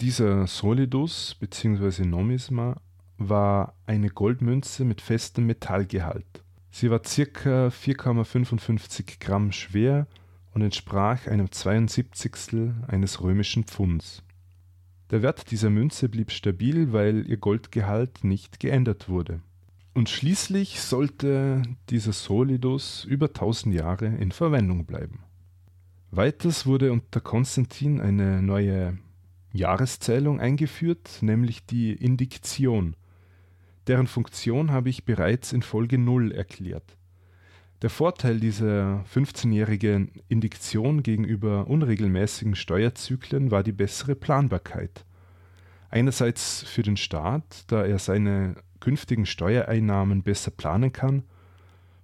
Dieser 0.00 0.48
Solidus 0.48 1.36
bzw. 1.38 2.04
Nomisma 2.04 2.80
war 3.20 3.74
eine 3.86 4.08
Goldmünze 4.08 4.84
mit 4.84 5.00
festem 5.02 5.46
Metallgehalt. 5.46 6.42
Sie 6.70 6.90
war 6.90 7.00
ca. 7.00 7.68
4,55 7.68 9.20
Gramm 9.20 9.52
schwer 9.52 10.06
und 10.52 10.62
entsprach 10.62 11.26
einem 11.26 11.52
72. 11.52 12.72
eines 12.88 13.22
römischen 13.22 13.64
Pfunds. 13.64 14.22
Der 15.10 15.22
Wert 15.22 15.50
dieser 15.50 15.70
Münze 15.70 16.08
blieb 16.08 16.30
stabil, 16.30 16.92
weil 16.92 17.28
ihr 17.28 17.36
Goldgehalt 17.36 18.24
nicht 18.24 18.58
geändert 18.58 19.08
wurde. 19.08 19.42
Und 19.92 20.08
schließlich 20.08 20.80
sollte 20.80 21.62
dieser 21.90 22.12
Solidus 22.12 23.04
über 23.04 23.26
1000 23.26 23.74
Jahre 23.74 24.06
in 24.06 24.32
Verwendung 24.32 24.86
bleiben. 24.86 25.24
Weiters 26.10 26.64
wurde 26.64 26.90
unter 26.90 27.20
Konstantin 27.20 28.00
eine 28.00 28.40
neue 28.40 28.98
Jahreszählung 29.52 30.40
eingeführt, 30.40 31.18
nämlich 31.20 31.66
die 31.66 31.92
Indiktion. 31.92 32.96
Deren 33.86 34.06
Funktion 34.06 34.70
habe 34.70 34.90
ich 34.90 35.04
bereits 35.04 35.52
in 35.52 35.62
Folge 35.62 35.98
0 35.98 36.32
erklärt. 36.32 36.96
Der 37.82 37.90
Vorteil 37.90 38.40
dieser 38.40 39.04
15-jährigen 39.14 40.12
Indiktion 40.28 41.02
gegenüber 41.02 41.66
unregelmäßigen 41.66 42.54
Steuerzyklen 42.54 43.50
war 43.50 43.62
die 43.62 43.72
bessere 43.72 44.14
Planbarkeit. 44.14 45.06
Einerseits 45.88 46.62
für 46.62 46.82
den 46.82 46.98
Staat, 46.98 47.64
da 47.68 47.84
er 47.84 47.98
seine 47.98 48.56
künftigen 48.80 49.24
Steuereinnahmen 49.24 50.22
besser 50.22 50.50
planen 50.50 50.92
kann, 50.92 51.24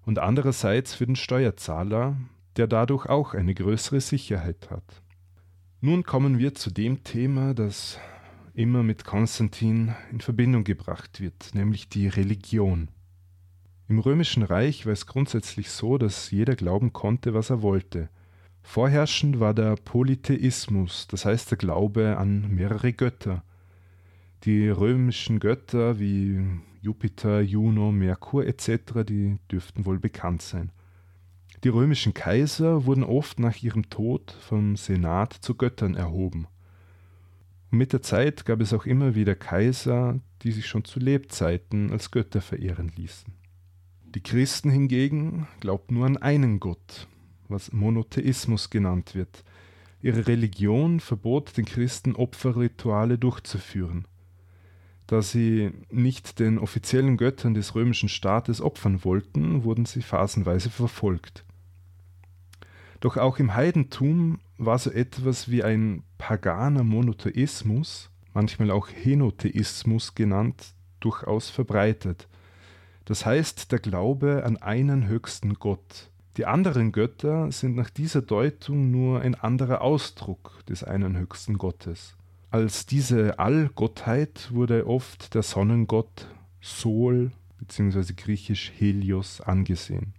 und 0.06 0.18
andererseits 0.18 0.94
für 0.94 1.04
den 1.04 1.16
Steuerzahler, 1.16 2.16
der 2.56 2.68
dadurch 2.68 3.06
auch 3.06 3.34
eine 3.34 3.54
größere 3.54 4.00
Sicherheit 4.00 4.70
hat. 4.70 5.02
Nun 5.80 6.04
kommen 6.04 6.38
wir 6.38 6.54
zu 6.54 6.70
dem 6.70 7.04
Thema, 7.04 7.52
das 7.52 7.98
immer 8.56 8.82
mit 8.82 9.04
Konstantin 9.04 9.94
in 10.10 10.20
Verbindung 10.20 10.64
gebracht 10.64 11.20
wird, 11.20 11.54
nämlich 11.54 11.90
die 11.90 12.08
Religion. 12.08 12.88
Im 13.86 13.98
römischen 13.98 14.42
Reich 14.42 14.86
war 14.86 14.94
es 14.94 15.06
grundsätzlich 15.06 15.70
so, 15.70 15.98
dass 15.98 16.30
jeder 16.30 16.56
glauben 16.56 16.94
konnte, 16.94 17.34
was 17.34 17.50
er 17.50 17.60
wollte. 17.60 18.08
Vorherrschend 18.62 19.40
war 19.40 19.52
der 19.52 19.76
Polytheismus, 19.76 21.06
das 21.06 21.26
heißt 21.26 21.50
der 21.50 21.58
Glaube 21.58 22.16
an 22.16 22.52
mehrere 22.52 22.94
Götter. 22.94 23.44
Die 24.44 24.68
römischen 24.68 25.38
Götter 25.38 25.98
wie 25.98 26.42
Jupiter, 26.80 27.42
Juno, 27.42 27.92
Merkur 27.92 28.46
etc., 28.46 29.04
die 29.06 29.38
dürften 29.52 29.84
wohl 29.84 29.98
bekannt 29.98 30.40
sein. 30.40 30.72
Die 31.62 31.68
römischen 31.68 32.14
Kaiser 32.14 32.86
wurden 32.86 33.04
oft 33.04 33.38
nach 33.38 33.62
ihrem 33.62 33.90
Tod 33.90 34.34
vom 34.40 34.76
Senat 34.76 35.34
zu 35.34 35.54
Göttern 35.54 35.94
erhoben. 35.94 36.46
Und 37.70 37.78
mit 37.78 37.92
der 37.92 38.02
Zeit 38.02 38.44
gab 38.44 38.60
es 38.60 38.72
auch 38.72 38.86
immer 38.86 39.14
wieder 39.14 39.34
Kaiser, 39.34 40.20
die 40.42 40.52
sich 40.52 40.66
schon 40.66 40.84
zu 40.84 41.00
Lebzeiten 41.00 41.90
als 41.90 42.10
Götter 42.10 42.40
verehren 42.40 42.92
ließen. 42.96 43.32
Die 44.14 44.22
Christen 44.22 44.70
hingegen 44.70 45.46
glaubten 45.60 45.94
nur 45.94 46.06
an 46.06 46.16
einen 46.16 46.60
Gott, 46.60 47.08
was 47.48 47.72
Monotheismus 47.72 48.70
genannt 48.70 49.14
wird. 49.14 49.44
Ihre 50.00 50.26
Religion 50.26 51.00
verbot 51.00 51.56
den 51.56 51.64
Christen 51.64 52.14
Opferrituale 52.14 53.18
durchzuführen. 53.18 54.06
Da 55.06 55.22
sie 55.22 55.70
nicht 55.90 56.38
den 56.38 56.58
offiziellen 56.58 57.16
Göttern 57.16 57.54
des 57.54 57.74
römischen 57.74 58.08
Staates 58.08 58.60
opfern 58.60 59.04
wollten, 59.04 59.64
wurden 59.64 59.84
sie 59.84 60.02
phasenweise 60.02 60.70
verfolgt. 60.70 61.44
Doch 63.00 63.16
auch 63.16 63.38
im 63.38 63.54
Heidentum 63.54 64.38
war 64.58 64.78
so 64.78 64.90
etwas 64.90 65.50
wie 65.50 65.62
ein 65.62 66.02
paganer 66.18 66.84
Monotheismus, 66.84 68.10
manchmal 68.32 68.70
auch 68.70 68.88
Henotheismus 68.88 70.14
genannt, 70.14 70.74
durchaus 71.00 71.50
verbreitet. 71.50 72.28
Das 73.04 73.24
heißt 73.24 73.70
der 73.70 73.78
Glaube 73.78 74.42
an 74.44 74.56
einen 74.56 75.06
höchsten 75.06 75.54
Gott. 75.54 76.10
Die 76.36 76.46
anderen 76.46 76.92
Götter 76.92 77.50
sind 77.50 77.76
nach 77.76 77.88
dieser 77.88 78.20
Deutung 78.20 78.90
nur 78.90 79.20
ein 79.20 79.34
anderer 79.34 79.80
Ausdruck 79.80 80.64
des 80.68 80.84
einen 80.84 81.16
höchsten 81.16 81.56
Gottes. 81.56 82.16
Als 82.50 82.86
diese 82.86 83.38
Allgottheit 83.38 84.52
wurde 84.52 84.86
oft 84.86 85.34
der 85.34 85.42
Sonnengott 85.42 86.28
Sol 86.60 87.30
bzw. 87.58 88.12
griechisch 88.14 88.72
Helios 88.76 89.40
angesehen. 89.40 90.14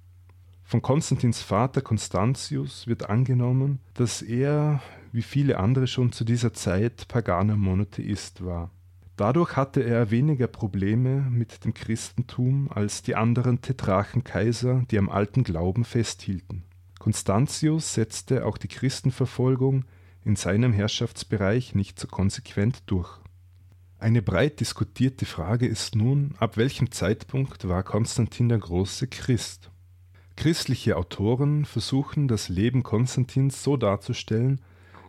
Von 0.69 0.81
Konstantins 0.81 1.41
Vater 1.41 1.79
Constantius 1.79 2.87
wird 2.87 3.09
angenommen, 3.09 3.79
dass 3.93 4.21
er, 4.21 4.81
wie 5.13 5.21
viele 5.21 5.59
andere 5.59 5.87
schon 5.87 6.11
zu 6.11 6.25
dieser 6.25 6.51
Zeit, 6.51 7.07
paganer 7.07 7.55
Monotheist 7.55 8.43
war. 8.43 8.69
Dadurch 9.15 9.55
hatte 9.55 9.81
er 9.81 10.11
weniger 10.11 10.47
Probleme 10.47 11.21
mit 11.31 11.63
dem 11.63 11.73
Christentum 11.73 12.69
als 12.69 13.01
die 13.01 13.15
anderen 13.15 13.61
Tetrachenkaiser, 13.61 14.83
die 14.91 14.99
am 14.99 15.07
alten 15.07 15.45
Glauben 15.45 15.85
festhielten. 15.85 16.65
Constantius 16.99 17.93
setzte 17.93 18.45
auch 18.45 18.57
die 18.57 18.67
Christenverfolgung 18.67 19.85
in 20.25 20.35
seinem 20.35 20.73
Herrschaftsbereich 20.73 21.75
nicht 21.75 21.97
so 21.97 22.09
konsequent 22.09 22.83
durch. 22.87 23.21
Eine 23.99 24.21
breit 24.21 24.59
diskutierte 24.59 25.25
Frage 25.25 25.65
ist 25.65 25.95
nun, 25.95 26.35
ab 26.39 26.57
welchem 26.57 26.91
Zeitpunkt 26.91 27.69
war 27.69 27.83
Konstantin 27.83 28.49
der 28.49 28.59
Große 28.59 29.07
Christ? 29.07 29.71
Christliche 30.37 30.97
Autoren 30.97 31.65
versuchen 31.65 32.27
das 32.27 32.47
Leben 32.47 32.83
Konstantins 32.83 33.63
so 33.63 33.75
darzustellen, 33.75 34.61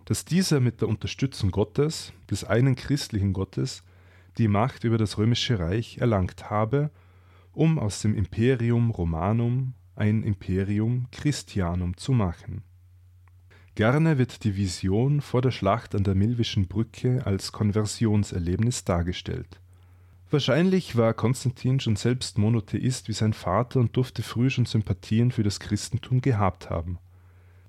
dass 0.07 0.25
dieser 0.25 0.59
mit 0.59 0.81
der 0.81 0.89
Unterstützung 0.89 1.51
Gottes, 1.51 2.15
des 2.31 2.45
einen 2.45 2.77
christlichen 2.77 3.35
Gottes, 3.35 3.85
die 4.39 4.49
Macht 4.49 4.85
über 4.85 4.97
das 4.97 5.19
römische 5.19 5.59
Reich 5.59 5.99
erlangt 5.99 6.49
habe, 6.49 6.91
um 7.53 7.79
aus 7.79 8.01
dem 8.01 8.15
Imperium 8.15 8.91
Romanum 8.91 9.75
ein 9.95 10.23
Imperium 10.23 11.09
Christianum 11.13 11.99
zu 11.99 12.13
machen. 12.13 12.63
Gerne 13.75 14.17
wird 14.17 14.45
die 14.45 14.57
Vision 14.57 15.21
vor 15.21 15.43
der 15.43 15.51
Schlacht 15.51 15.95
an 15.95 16.05
der 16.05 16.15
Milvischen 16.15 16.69
Brücke 16.69 17.27
als 17.27 17.53
Konversionserlebnis 17.53 18.85
dargestellt. 18.85 19.61
Wahrscheinlich 20.31 20.95
war 20.97 21.15
Konstantin 21.15 21.81
schon 21.81 21.97
selbst 21.97 22.37
Monotheist 22.37 23.09
wie 23.09 23.15
sein 23.15 23.33
Vater 23.33 23.81
und 23.81 23.97
durfte 23.97 24.23
früh 24.23 24.51
schon 24.51 24.67
Sympathien 24.67 25.31
für 25.31 25.43
das 25.43 25.59
Christentum 25.59 26.21
gehabt 26.21 26.69
haben. 26.69 26.99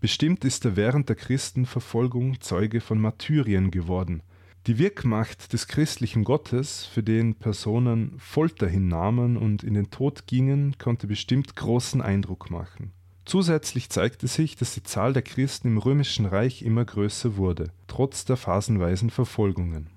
Bestimmt 0.01 0.43
ist 0.43 0.65
er 0.65 0.75
während 0.75 1.07
der 1.07 1.15
Christenverfolgung 1.15 2.41
Zeuge 2.41 2.81
von 2.81 2.99
Martyrien 2.99 3.71
geworden. 3.71 4.23
Die 4.67 4.77
Wirkmacht 4.77 5.53
des 5.53 5.67
christlichen 5.67 6.25
Gottes, 6.25 6.85
für 6.85 7.01
den 7.01 7.35
Personen 7.35 8.15
Folter 8.17 8.67
hinnahmen 8.67 9.37
und 9.37 9.63
in 9.63 9.73
den 9.73 9.89
Tod 9.89 10.27
gingen, 10.27 10.77
konnte 10.77 11.07
bestimmt 11.07 11.55
großen 11.55 12.01
Eindruck 12.01 12.51
machen. 12.51 12.91
Zusätzlich 13.23 13.89
zeigte 13.89 14.27
sich, 14.27 14.57
dass 14.57 14.73
die 14.73 14.83
Zahl 14.83 15.13
der 15.13 15.21
Christen 15.21 15.69
im 15.69 15.77
römischen 15.77 16.25
Reich 16.25 16.61
immer 16.61 16.83
größer 16.83 17.37
wurde, 17.37 17.71
trotz 17.87 18.25
der 18.25 18.35
phasenweisen 18.35 19.11
Verfolgungen. 19.11 19.87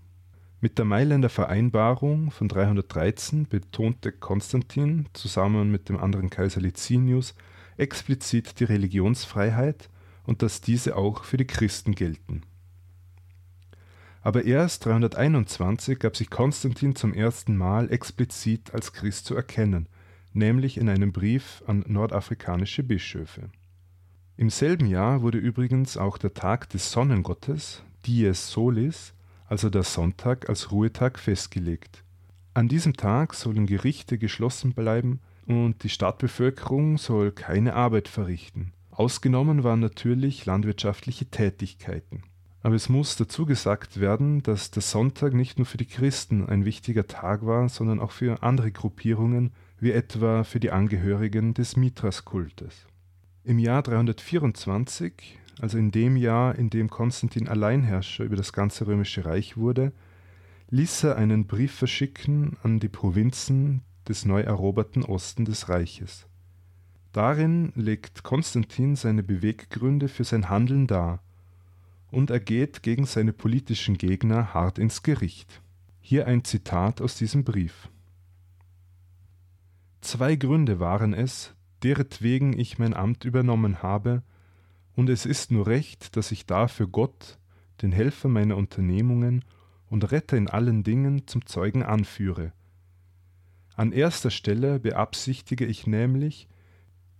Mit 0.64 0.78
der 0.78 0.84
Mailänder 0.84 1.28
Vereinbarung 1.28 2.30
von 2.30 2.46
313 2.46 3.48
betonte 3.48 4.12
Konstantin 4.12 5.06
zusammen 5.12 5.72
mit 5.72 5.88
dem 5.88 5.98
anderen 5.98 6.30
Kaiser 6.30 6.60
Licinius 6.60 7.34
explizit 7.76 8.60
die 8.60 8.64
Religionsfreiheit 8.64 9.90
und 10.22 10.40
dass 10.40 10.60
diese 10.60 10.94
auch 10.94 11.24
für 11.24 11.36
die 11.36 11.48
Christen 11.48 11.96
gelten. 11.96 12.42
Aber 14.20 14.44
erst 14.44 14.84
321 14.84 15.98
gab 15.98 16.16
sich 16.16 16.30
Konstantin 16.30 16.94
zum 16.94 17.12
ersten 17.12 17.56
Mal 17.56 17.90
explizit 17.90 18.72
als 18.72 18.92
Christ 18.92 19.26
zu 19.26 19.34
erkennen, 19.34 19.88
nämlich 20.32 20.78
in 20.78 20.88
einem 20.88 21.10
Brief 21.10 21.64
an 21.66 21.84
nordafrikanische 21.88 22.84
Bischöfe. 22.84 23.50
Im 24.36 24.48
selben 24.48 24.86
Jahr 24.86 25.22
wurde 25.22 25.38
übrigens 25.38 25.96
auch 25.96 26.18
der 26.18 26.34
Tag 26.34 26.68
des 26.68 26.92
Sonnengottes, 26.92 27.82
Dies 28.04 28.52
Solis, 28.52 29.12
also 29.52 29.68
der 29.68 29.82
Sonntag, 29.82 30.48
als 30.48 30.72
Ruhetag 30.72 31.18
festgelegt. 31.18 32.04
An 32.54 32.68
diesem 32.68 32.94
Tag 32.94 33.34
sollen 33.34 33.66
Gerichte 33.66 34.16
geschlossen 34.16 34.72
bleiben 34.72 35.20
und 35.44 35.82
die 35.82 35.90
Stadtbevölkerung 35.90 36.96
soll 36.96 37.32
keine 37.32 37.74
Arbeit 37.74 38.08
verrichten. 38.08 38.72
Ausgenommen 38.92 39.62
waren 39.62 39.80
natürlich 39.80 40.46
landwirtschaftliche 40.46 41.26
Tätigkeiten. 41.26 42.22
Aber 42.62 42.76
es 42.76 42.88
muss 42.88 43.16
dazu 43.16 43.44
gesagt 43.44 44.00
werden, 44.00 44.42
dass 44.42 44.70
der 44.70 44.80
Sonntag 44.80 45.34
nicht 45.34 45.58
nur 45.58 45.66
für 45.66 45.76
die 45.76 45.84
Christen 45.84 46.46
ein 46.46 46.64
wichtiger 46.64 47.06
Tag 47.06 47.44
war, 47.44 47.68
sondern 47.68 48.00
auch 48.00 48.12
für 48.12 48.42
andere 48.42 48.72
Gruppierungen, 48.72 49.52
wie 49.78 49.92
etwa 49.92 50.44
für 50.44 50.60
die 50.60 50.70
Angehörigen 50.70 51.52
des 51.52 51.76
Mithras-Kultes. 51.76 52.86
Im 53.44 53.58
Jahr 53.58 53.82
324, 53.82 55.40
also 55.60 55.78
in 55.78 55.90
dem 55.90 56.16
Jahr, 56.16 56.56
in 56.56 56.70
dem 56.70 56.88
Konstantin 56.88 57.48
Alleinherrscher 57.48 58.24
über 58.24 58.36
das 58.36 58.52
ganze 58.52 58.86
römische 58.86 59.24
Reich 59.24 59.56
wurde, 59.56 59.92
ließ 60.70 61.04
er 61.04 61.16
einen 61.16 61.46
Brief 61.46 61.72
verschicken 61.72 62.56
an 62.62 62.80
die 62.80 62.88
Provinzen 62.88 63.82
des 64.08 64.24
neu 64.24 64.40
eroberten 64.40 65.04
Osten 65.04 65.44
des 65.44 65.68
Reiches. 65.68 66.26
Darin 67.12 67.72
legt 67.74 68.22
Konstantin 68.22 68.96
seine 68.96 69.22
Beweggründe 69.22 70.08
für 70.08 70.24
sein 70.24 70.48
Handeln 70.48 70.86
dar 70.86 71.22
und 72.10 72.30
er 72.30 72.40
geht 72.40 72.82
gegen 72.82 73.04
seine 73.04 73.32
politischen 73.32 73.98
Gegner 73.98 74.54
hart 74.54 74.78
ins 74.78 75.02
Gericht. 75.02 75.62
Hier 76.00 76.26
ein 76.26 76.44
Zitat 76.44 77.00
aus 77.00 77.16
diesem 77.16 77.44
Brief. 77.44 77.88
Zwei 80.00 80.36
Gründe 80.36 80.80
waren 80.80 81.14
es, 81.14 81.54
deretwegen 81.82 82.58
ich 82.58 82.78
mein 82.78 82.94
Amt 82.94 83.24
übernommen 83.24 83.82
habe, 83.82 84.22
und 84.94 85.08
es 85.08 85.26
ist 85.26 85.50
nur 85.50 85.66
recht, 85.66 86.16
dass 86.16 86.32
ich 86.32 86.46
dafür 86.46 86.86
Gott, 86.86 87.38
den 87.80 87.92
Helfer 87.92 88.28
meiner 88.28 88.56
Unternehmungen 88.56 89.44
und 89.88 90.10
Retter 90.12 90.36
in 90.36 90.48
allen 90.48 90.84
Dingen, 90.84 91.26
zum 91.26 91.46
Zeugen 91.46 91.82
anführe. 91.82 92.52
An 93.74 93.92
erster 93.92 94.30
Stelle 94.30 94.78
beabsichtige 94.78 95.64
ich 95.64 95.86
nämlich, 95.86 96.48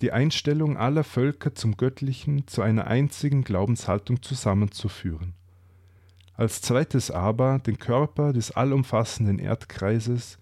die 0.03 0.13
Einstellung 0.13 0.77
aller 0.77 1.05
Völker 1.05 1.55
zum 1.55 1.77
Göttlichen 1.77 2.47
zu 2.47 2.61
einer 2.61 2.89
einzigen 2.89 3.45
Glaubenshaltung 3.45 4.21
zusammenzuführen. 4.21 5.35
Als 6.35 6.61
zweites 6.61 7.11
aber 7.11 7.59
den 7.61 7.79
Körper 7.79 8.33
des 8.33 8.51
allumfassenden 8.51 9.39
Erdkreises, 9.39 10.39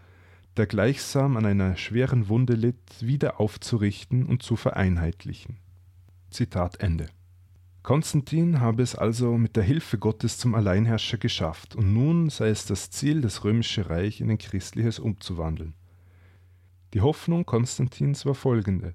der 0.56 0.66
gleichsam 0.66 1.36
an 1.36 1.46
einer 1.46 1.76
schweren 1.76 2.28
Wunde 2.28 2.54
litt, 2.54 2.78
wieder 3.00 3.38
aufzurichten 3.38 4.26
und 4.26 4.42
zu 4.42 4.56
vereinheitlichen. 4.56 5.58
Zitat 6.30 6.80
Ende. 6.80 7.08
Konstantin 7.82 8.60
habe 8.60 8.82
es 8.82 8.94
also 8.94 9.38
mit 9.38 9.56
der 9.56 9.62
Hilfe 9.62 9.98
Gottes 9.98 10.38
zum 10.38 10.54
Alleinherrscher 10.54 11.18
geschafft, 11.18 11.76
und 11.76 11.92
nun 11.92 12.28
sei 12.28 12.48
es 12.48 12.66
das 12.66 12.90
Ziel, 12.90 13.20
das 13.20 13.44
römische 13.44 13.88
Reich 13.88 14.20
in 14.20 14.30
ein 14.30 14.38
christliches 14.38 14.98
umzuwandeln. 14.98 15.74
Die 16.94 17.00
Hoffnung 17.00 17.46
Konstantins 17.46 18.26
war 18.26 18.34
folgende 18.34 18.94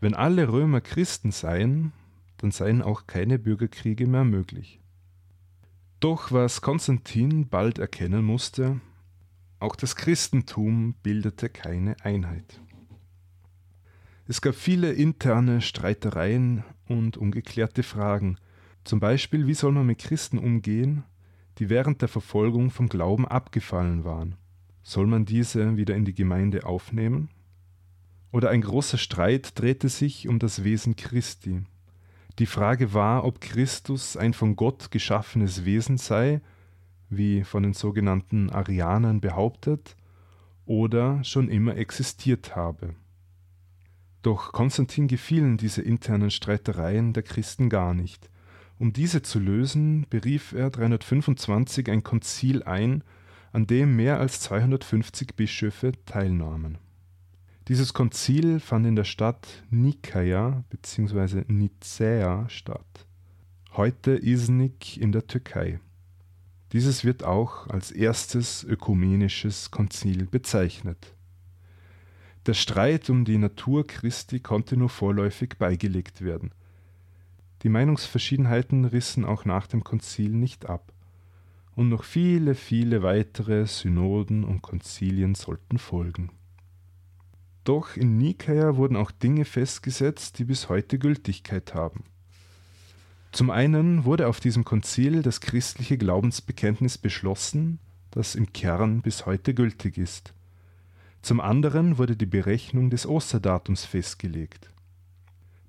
wenn 0.00 0.14
alle 0.14 0.48
Römer 0.48 0.80
Christen 0.80 1.32
seien, 1.32 1.92
dann 2.38 2.50
seien 2.50 2.82
auch 2.82 3.06
keine 3.06 3.38
Bürgerkriege 3.38 4.06
mehr 4.06 4.24
möglich. 4.24 4.80
Doch 6.00 6.30
was 6.30 6.60
Konstantin 6.60 7.48
bald 7.48 7.78
erkennen 7.78 8.24
musste, 8.24 8.80
auch 9.58 9.74
das 9.74 9.96
Christentum 9.96 10.94
bildete 11.02 11.48
keine 11.48 11.96
Einheit. 12.04 12.60
Es 14.28 14.40
gab 14.40 14.54
viele 14.54 14.92
interne 14.92 15.60
Streitereien 15.60 16.62
und 16.88 17.16
ungeklärte 17.16 17.82
Fragen, 17.82 18.38
zum 18.84 19.00
Beispiel 19.00 19.46
wie 19.46 19.54
soll 19.54 19.72
man 19.72 19.86
mit 19.86 19.98
Christen 19.98 20.38
umgehen, 20.38 21.04
die 21.58 21.68
während 21.68 22.02
der 22.02 22.08
Verfolgung 22.08 22.70
vom 22.70 22.88
Glauben 22.88 23.26
abgefallen 23.26 24.04
waren. 24.04 24.36
Soll 24.82 25.06
man 25.06 25.24
diese 25.24 25.76
wieder 25.76 25.94
in 25.94 26.04
die 26.04 26.14
Gemeinde 26.14 26.64
aufnehmen? 26.64 27.28
oder 28.30 28.50
ein 28.50 28.60
großer 28.60 28.98
Streit 28.98 29.58
drehte 29.58 29.88
sich 29.88 30.28
um 30.28 30.38
das 30.38 30.64
Wesen 30.64 30.96
Christi. 30.96 31.62
Die 32.38 32.46
Frage 32.46 32.92
war, 32.92 33.24
ob 33.24 33.40
Christus 33.40 34.16
ein 34.16 34.32
von 34.32 34.54
Gott 34.54 34.90
geschaffenes 34.90 35.64
Wesen 35.64 35.98
sei, 35.98 36.40
wie 37.08 37.42
von 37.42 37.62
den 37.62 37.72
sogenannten 37.72 38.50
Arianern 38.50 39.20
behauptet, 39.20 39.96
oder 40.66 41.24
schon 41.24 41.48
immer 41.48 41.76
existiert 41.76 42.54
habe. 42.54 42.94
Doch 44.22 44.52
Konstantin 44.52 45.06
gefielen 45.06 45.56
diese 45.56 45.82
internen 45.82 46.30
Streitereien 46.30 47.12
der 47.12 47.22
Christen 47.22 47.68
gar 47.68 47.94
nicht. 47.94 48.30
Um 48.78 48.92
diese 48.92 49.22
zu 49.22 49.38
lösen, 49.38 50.06
berief 50.10 50.52
er 50.52 50.70
325 50.70 51.90
ein 51.90 52.02
Konzil 52.02 52.62
ein, 52.62 53.02
an 53.52 53.66
dem 53.66 53.96
mehr 53.96 54.20
als 54.20 54.40
250 54.40 55.34
Bischöfe 55.34 55.92
teilnahmen. 56.04 56.78
Dieses 57.68 57.92
Konzil 57.92 58.60
fand 58.60 58.86
in 58.86 58.96
der 58.96 59.04
Stadt 59.04 59.46
Nikaia 59.70 60.64
bzw. 60.70 61.44
Nicäa 61.48 62.48
statt, 62.48 63.06
heute 63.72 64.12
Iznik 64.12 64.96
in 64.96 65.12
der 65.12 65.26
Türkei. 65.26 65.80
Dieses 66.72 67.04
wird 67.04 67.24
auch 67.24 67.66
als 67.66 67.90
erstes 67.90 68.64
ökumenisches 68.64 69.70
Konzil 69.70 70.26
bezeichnet. 70.26 71.14
Der 72.48 72.54
Streit 72.54 73.10
um 73.10 73.26
die 73.26 73.36
Natur 73.36 73.86
Christi 73.86 74.40
konnte 74.40 74.78
nur 74.78 74.88
vorläufig 74.88 75.58
beigelegt 75.58 76.22
werden. 76.22 76.52
Die 77.62 77.68
Meinungsverschiedenheiten 77.68 78.86
rissen 78.86 79.26
auch 79.26 79.44
nach 79.44 79.66
dem 79.66 79.84
Konzil 79.84 80.30
nicht 80.30 80.64
ab, 80.64 80.94
und 81.76 81.90
noch 81.90 82.04
viele, 82.04 82.54
viele 82.54 83.02
weitere 83.02 83.66
Synoden 83.66 84.44
und 84.44 84.62
Konzilien 84.62 85.34
sollten 85.34 85.76
folgen. 85.76 86.30
Doch 87.64 87.96
in 87.96 88.16
Nikaia 88.16 88.76
wurden 88.76 88.96
auch 88.96 89.10
Dinge 89.10 89.44
festgesetzt, 89.44 90.38
die 90.38 90.44
bis 90.44 90.70
heute 90.70 90.98
Gültigkeit 90.98 91.74
haben. 91.74 92.04
Zum 93.30 93.50
einen 93.50 94.06
wurde 94.06 94.26
auf 94.26 94.40
diesem 94.40 94.64
Konzil 94.64 95.20
das 95.20 95.42
christliche 95.42 95.98
Glaubensbekenntnis 95.98 96.96
beschlossen, 96.96 97.78
das 98.10 98.34
im 98.34 98.54
Kern 98.54 99.02
bis 99.02 99.26
heute 99.26 99.52
gültig 99.52 99.98
ist. 99.98 100.32
Zum 101.22 101.40
anderen 101.40 101.98
wurde 101.98 102.16
die 102.16 102.26
Berechnung 102.26 102.90
des 102.90 103.06
Osterdatums 103.06 103.84
festgelegt. 103.84 104.70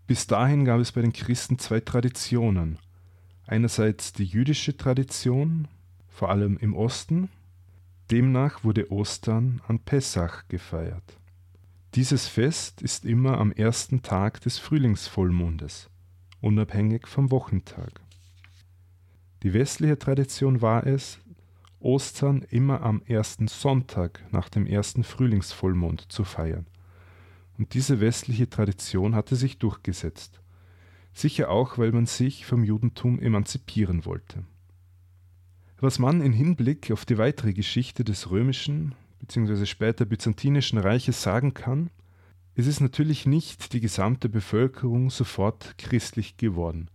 Bis 0.07 0.27
dahin 0.27 0.65
gab 0.65 0.79
es 0.79 0.91
bei 0.91 1.01
den 1.01 1.13
Christen 1.13 1.59
zwei 1.59 1.79
Traditionen. 1.79 2.79
Einerseits 3.45 4.13
die 4.13 4.25
jüdische 4.25 4.77
Tradition, 4.77 5.67
vor 6.07 6.29
allem 6.29 6.57
im 6.57 6.75
Osten. 6.75 7.29
Demnach 8.11 8.63
wurde 8.63 8.91
Ostern 8.91 9.61
an 9.67 9.79
Pessach 9.79 10.47
gefeiert. 10.47 11.19
Dieses 11.95 12.27
Fest 12.27 12.81
ist 12.81 13.05
immer 13.05 13.37
am 13.39 13.51
ersten 13.51 14.01
Tag 14.01 14.41
des 14.41 14.59
Frühlingsvollmondes, 14.59 15.89
unabhängig 16.41 17.07
vom 17.07 17.31
Wochentag. 17.31 18.01
Die 19.41 19.53
westliche 19.53 19.97
Tradition 19.97 20.61
war 20.61 20.85
es, 20.85 21.19
Ostern 21.79 22.45
immer 22.49 22.81
am 22.81 23.01
ersten 23.05 23.47
Sonntag 23.47 24.25
nach 24.31 24.49
dem 24.49 24.65
ersten 24.65 25.03
Frühlingsvollmond 25.03 26.11
zu 26.11 26.23
feiern. 26.23 26.67
Und 27.57 27.73
diese 27.73 27.99
westliche 27.99 28.49
Tradition 28.49 29.15
hatte 29.15 29.35
sich 29.35 29.57
durchgesetzt. 29.59 30.41
Sicher 31.13 31.49
auch, 31.49 31.77
weil 31.77 31.91
man 31.91 32.05
sich 32.05 32.45
vom 32.45 32.63
Judentum 32.63 33.19
emanzipieren 33.19 34.05
wollte. 34.05 34.43
Was 35.79 35.99
man 35.99 36.21
in 36.21 36.33
Hinblick 36.33 36.91
auf 36.91 37.05
die 37.05 37.17
weitere 37.17 37.53
Geschichte 37.53 38.03
des 38.03 38.29
römischen 38.29 38.95
bzw. 39.19 39.65
später 39.65 40.05
byzantinischen 40.05 40.77
Reiches 40.77 41.21
sagen 41.21 41.53
kann, 41.53 41.89
es 42.55 42.67
ist 42.67 42.81
natürlich 42.81 43.25
nicht 43.25 43.71
die 43.71 43.79
gesamte 43.79 44.27
Bevölkerung 44.27 45.09
sofort 45.09 45.77
christlich 45.77 46.35
geworden. 46.35 46.89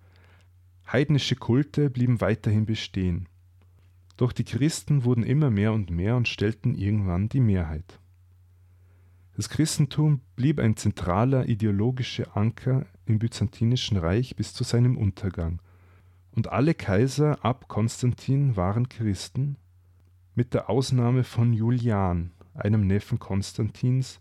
Heidnische 0.90 1.36
Kulte 1.36 1.88
blieben 1.88 2.20
weiterhin 2.20 2.66
bestehen. 2.66 3.28
Doch 4.16 4.32
die 4.32 4.44
Christen 4.44 5.04
wurden 5.04 5.24
immer 5.24 5.50
mehr 5.50 5.72
und 5.72 5.90
mehr 5.90 6.16
und 6.16 6.28
stellten 6.28 6.74
irgendwann 6.74 7.28
die 7.28 7.40
Mehrheit. 7.40 8.00
Das 9.36 9.48
Christentum 9.48 10.20
blieb 10.36 10.60
ein 10.60 10.76
zentraler 10.76 11.48
ideologischer 11.48 12.36
Anker 12.36 12.86
im 13.04 13.18
byzantinischen 13.18 13.96
Reich 13.96 14.36
bis 14.36 14.54
zu 14.54 14.62
seinem 14.62 14.96
Untergang. 14.96 15.60
Und 16.30 16.48
alle 16.48 16.74
Kaiser 16.74 17.44
ab 17.44 17.66
Konstantin 17.66 18.56
waren 18.56 18.88
Christen, 18.88 19.56
mit 20.36 20.54
der 20.54 20.70
Ausnahme 20.70 21.24
von 21.24 21.52
Julian, 21.52 22.32
einem 22.54 22.86
Neffen 22.86 23.18
Konstantins, 23.18 24.20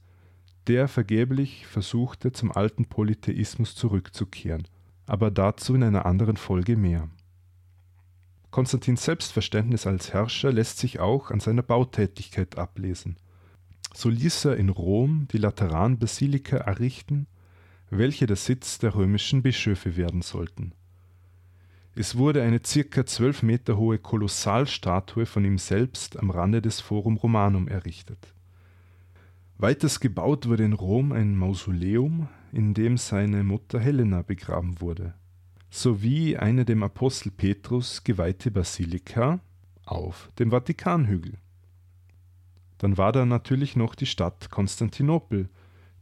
der 0.67 0.87
vergeblich 0.87 1.67
versuchte, 1.67 2.31
zum 2.31 2.51
alten 2.51 2.85
Polytheismus 2.85 3.75
zurückzukehren, 3.75 4.67
aber 5.05 5.29
dazu 5.29 5.75
in 5.75 5.83
einer 5.83 6.05
anderen 6.05 6.37
Folge 6.37 6.77
mehr. 6.77 7.09
Konstantins 8.53 9.03
Selbstverständnis 9.03 9.87
als 9.87 10.13
Herrscher 10.13 10.51
lässt 10.51 10.77
sich 10.77 10.99
auch 10.99 11.31
an 11.31 11.39
seiner 11.39 11.63
Bautätigkeit 11.63 12.55
ablesen. 12.59 13.17
So 13.95 14.09
ließ 14.09 14.45
er 14.45 14.57
in 14.57 14.69
Rom 14.69 15.27
die 15.31 15.39
Lateranbasilika 15.39 16.57
errichten, 16.57 17.25
welche 17.89 18.27
der 18.27 18.35
Sitz 18.35 18.77
der 18.77 18.93
römischen 18.93 19.41
Bischöfe 19.41 19.97
werden 19.97 20.21
sollten. 20.21 20.73
Es 21.95 22.15
wurde 22.15 22.43
eine 22.43 22.61
circa 22.63 23.07
zwölf 23.07 23.41
Meter 23.41 23.75
hohe 23.75 23.97
Kolossalstatue 23.97 25.25
von 25.25 25.43
ihm 25.45 25.57
selbst 25.57 26.19
am 26.19 26.29
Rande 26.29 26.61
des 26.61 26.79
Forum 26.79 27.17
Romanum 27.17 27.67
errichtet. 27.67 28.35
Weiters 29.57 29.99
gebaut 29.99 30.47
wurde 30.47 30.63
in 30.63 30.73
Rom 30.73 31.11
ein 31.11 31.35
Mausoleum, 31.35 32.27
in 32.51 32.75
dem 32.75 32.99
seine 32.99 33.43
Mutter 33.43 33.79
Helena 33.79 34.21
begraben 34.21 34.79
wurde 34.79 35.15
sowie 35.73 36.37
eine 36.37 36.65
dem 36.65 36.83
Apostel 36.83 37.31
Petrus 37.31 38.03
geweihte 38.03 38.51
Basilika 38.51 39.39
auf 39.85 40.31
dem 40.37 40.51
Vatikanhügel. 40.51 41.33
Dann 42.77 42.97
war 42.97 43.11
da 43.11 43.25
natürlich 43.25 43.75
noch 43.75 43.95
die 43.95 44.05
Stadt 44.05 44.51
Konstantinopel, 44.51 45.49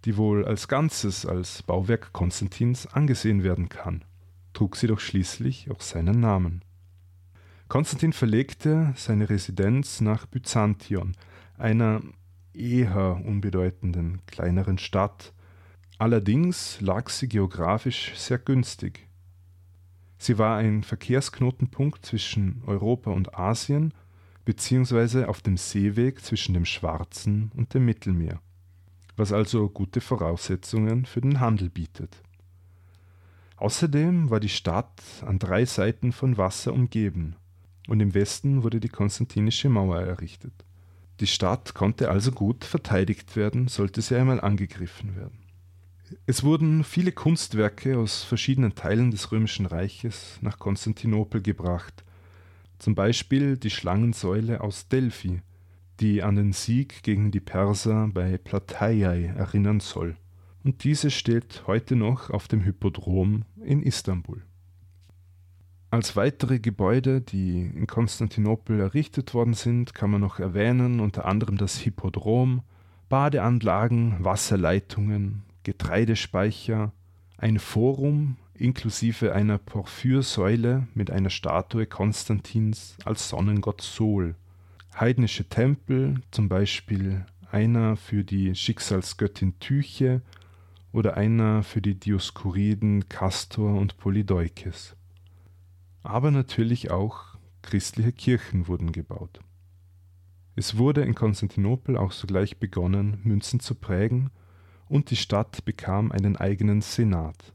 die 0.04 0.18
wohl 0.18 0.44
als 0.44 0.68
Ganzes 0.68 1.26
als 1.26 1.64
Bauwerk 1.64 2.12
Konstantins 2.12 2.86
angesehen 2.86 3.44
werden 3.44 3.70
kann, 3.70 4.04
trug 4.52 4.76
sie 4.76 4.88
doch 4.88 5.00
schließlich 5.00 5.72
auch 5.72 5.80
seinen 5.80 6.20
Namen. 6.20 6.66
Konstantin 7.70 8.12
verlegte 8.12 8.94
seine 8.98 9.30
Residenz 9.30 10.02
nach 10.02 10.26
Byzantion, 10.26 11.16
einer 11.58 12.02
eher 12.54 13.22
unbedeutenden 13.24 14.20
kleineren 14.26 14.80
Stadt. 14.80 15.32
Allerdings 15.98 16.82
lag 16.82 17.10
sie 17.10 17.30
geografisch 17.30 18.12
sehr 18.18 18.38
günstig. 18.38 19.08
Sie 20.22 20.38
war 20.38 20.58
ein 20.58 20.84
Verkehrsknotenpunkt 20.84 22.06
zwischen 22.06 22.62
Europa 22.68 23.10
und 23.10 23.40
Asien 23.40 23.92
beziehungsweise 24.46 25.28
auf 25.28 25.42
dem 25.42 25.58
Seeweg 25.58 26.24
zwischen 26.24 26.54
dem 26.54 26.66
Schwarzen 26.66 27.52
und 27.56 27.74
dem 27.74 27.86
Mittelmeer, 27.86 28.40
was 29.18 29.34
also 29.34 29.68
gute 29.68 30.00
Voraussetzungen 30.00 31.08
für 31.08 31.22
den 31.22 31.40
Handel 31.40 31.72
bietet. 31.72 32.22
Außerdem 33.58 34.30
war 34.30 34.40
die 34.40 34.50
Stadt 34.50 35.02
an 35.26 35.40
drei 35.40 35.66
Seiten 35.66 36.12
von 36.12 36.38
Wasser 36.38 36.72
umgeben 36.72 37.36
und 37.88 38.00
im 38.00 38.14
Westen 38.14 38.62
wurde 38.62 38.80
die 38.80 38.90
Konstantinische 38.90 39.70
Mauer 39.70 40.02
errichtet. 40.02 40.54
Die 41.20 41.26
Stadt 41.26 41.74
konnte 41.74 42.12
also 42.12 42.32
gut 42.32 42.64
verteidigt 42.64 43.36
werden, 43.36 43.68
sollte 43.70 44.04
sie 44.04 44.18
einmal 44.18 44.40
angegriffen 44.40 45.16
werden. 45.16 45.41
Es 46.26 46.44
wurden 46.44 46.84
viele 46.84 47.12
Kunstwerke 47.12 47.98
aus 47.98 48.24
verschiedenen 48.24 48.76
Teilen 48.76 49.12
des 49.12 49.32
Römischen 49.32 49.66
Reiches 49.66 50.40
nach 50.42 50.60
Konstantinopel 50.60 51.42
gebracht, 51.42 52.04
zum 52.80 52.96
Beispiel 52.96 53.58
die 53.58 53.70
Schlangensäule 53.70 54.62
aus 54.62 54.88
Delphi, 54.88 55.42
die 56.00 56.24
an 56.24 56.36
den 56.36 56.52
Sieg 56.52 57.04
gegen 57.04 57.32
die 57.32 57.40
Perser 57.40 58.10
bei 58.14 58.38
Plataiai 58.38 59.26
erinnern 59.38 59.80
soll, 59.80 60.18
und 60.64 60.84
diese 60.84 61.12
steht 61.12 61.64
heute 61.68 61.96
noch 61.96 62.30
auf 62.30 62.48
dem 62.48 62.62
Hippodrom 62.62 63.44
in 63.64 63.84
Istanbul. 63.84 64.42
Als 65.92 66.16
weitere 66.16 66.60
Gebäude, 66.60 67.22
die 67.22 67.62
in 67.62 67.86
Konstantinopel 67.86 68.80
errichtet 68.80 69.34
worden 69.34 69.54
sind, 69.54 69.94
kann 69.94 70.10
man 70.10 70.22
noch 70.22 70.40
erwähnen 70.40 71.00
unter 71.00 71.26
anderem 71.26 71.58
das 71.58 71.78
Hippodrom, 71.78 72.62
Badeanlagen, 73.10 74.24
Wasserleitungen, 74.24 75.44
Getreidespeicher, 75.64 76.92
ein 77.38 77.60
Forum 77.60 78.38
inklusive 78.54 79.34
einer 79.34 79.58
Porphyrsäule 79.58 80.88
mit 80.94 81.10
einer 81.12 81.30
Statue 81.30 81.88
Konstantins 81.88 82.96
als 83.06 83.30
Sonnengott 83.30 83.82
Sol, 83.82 84.36
heidnische 85.00 85.50
Tempel, 85.50 86.22
zum 86.32 86.48
Beispiel 86.48 87.26
einer 87.52 87.98
für 87.98 88.24
die 88.24 88.56
Schicksalsgöttin 88.56 89.60
Tyche 89.60 90.22
oder 90.92 91.18
einer 91.18 91.64
für 91.64 91.82
die 91.82 91.96
Dioskuriden 91.96 93.10
Castor 93.10 93.80
und 93.80 93.98
Polydeukes. 93.98 94.96
Aber 96.04 96.32
natürlich 96.32 96.92
auch 96.92 97.38
christliche 97.62 98.12
Kirchen 98.12 98.68
wurden 98.68 98.92
gebaut. 98.92 99.40
Es 100.56 100.78
wurde 100.78 101.02
in 101.02 101.16
Konstantinopel 101.16 101.98
auch 101.98 102.12
sogleich 102.12 102.58
begonnen, 102.58 103.22
Münzen 103.24 103.60
zu 103.60 103.76
prägen 103.76 104.32
und 104.92 105.10
die 105.10 105.16
Stadt 105.16 105.64
bekam 105.64 106.12
einen 106.12 106.36
eigenen 106.36 106.82
Senat. 106.82 107.54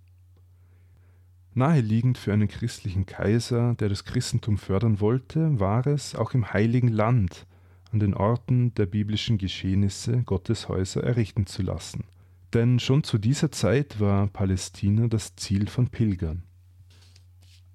Naheliegend 1.53 2.19
für 2.19 2.33
einen 2.33 2.49
christlichen 2.49 3.07
Kaiser, 3.07 3.75
der 3.75 3.91
das 3.91 4.05
Christentum 4.05 4.57
fördern 4.59 5.01
wollte, 5.01 5.61
war 5.61 5.87
es, 5.87 6.15
auch 6.15 6.33
im 6.33 6.53
heiligen 6.53 6.89
Land 6.89 7.47
an 7.93 8.01
den 8.01 8.15
Orten 8.15 8.75
der 8.75 8.87
biblischen 8.87 9.39
Geschehnisse 9.39 10.23
Gotteshäuser 10.23 11.05
errichten 11.05 11.47
zu 11.47 11.63
lassen. 11.63 12.05
Denn 12.53 12.79
schon 12.79 13.05
zu 13.05 13.19
dieser 13.19 13.53
Zeit 13.53 14.01
war 14.01 14.27
Palästina 14.29 15.07
das 15.09 15.37
Ziel 15.37 15.69
von 15.69 15.89
Pilgern. 15.89 16.43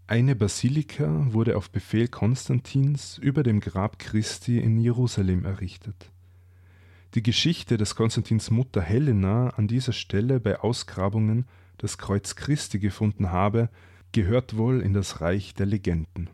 Eine 0.07 0.35
Basilika 0.35 1.27
wurde 1.33 1.55
auf 1.55 1.69
Befehl 1.69 2.07
Konstantins 2.07 3.17
über 3.19 3.43
dem 3.43 3.59
Grab 3.59 3.99
Christi 3.99 4.59
in 4.59 4.77
Jerusalem 4.77 5.45
errichtet. 5.45 6.10
Die 7.13 7.23
Geschichte, 7.23 7.75
dass 7.75 7.95
Konstantins 7.95 8.51
Mutter 8.51 8.81
Helena 8.81 9.49
an 9.49 9.67
dieser 9.67 9.91
Stelle 9.91 10.39
bei 10.39 10.57
Ausgrabungen 10.61 11.45
das 11.77 11.97
Kreuz 11.97 12.37
Christi 12.37 12.79
gefunden 12.79 13.31
habe, 13.31 13.69
gehört 14.13 14.55
wohl 14.55 14.81
in 14.81 14.93
das 14.93 15.19
Reich 15.19 15.53
der 15.53 15.65
Legenden. 15.65 16.29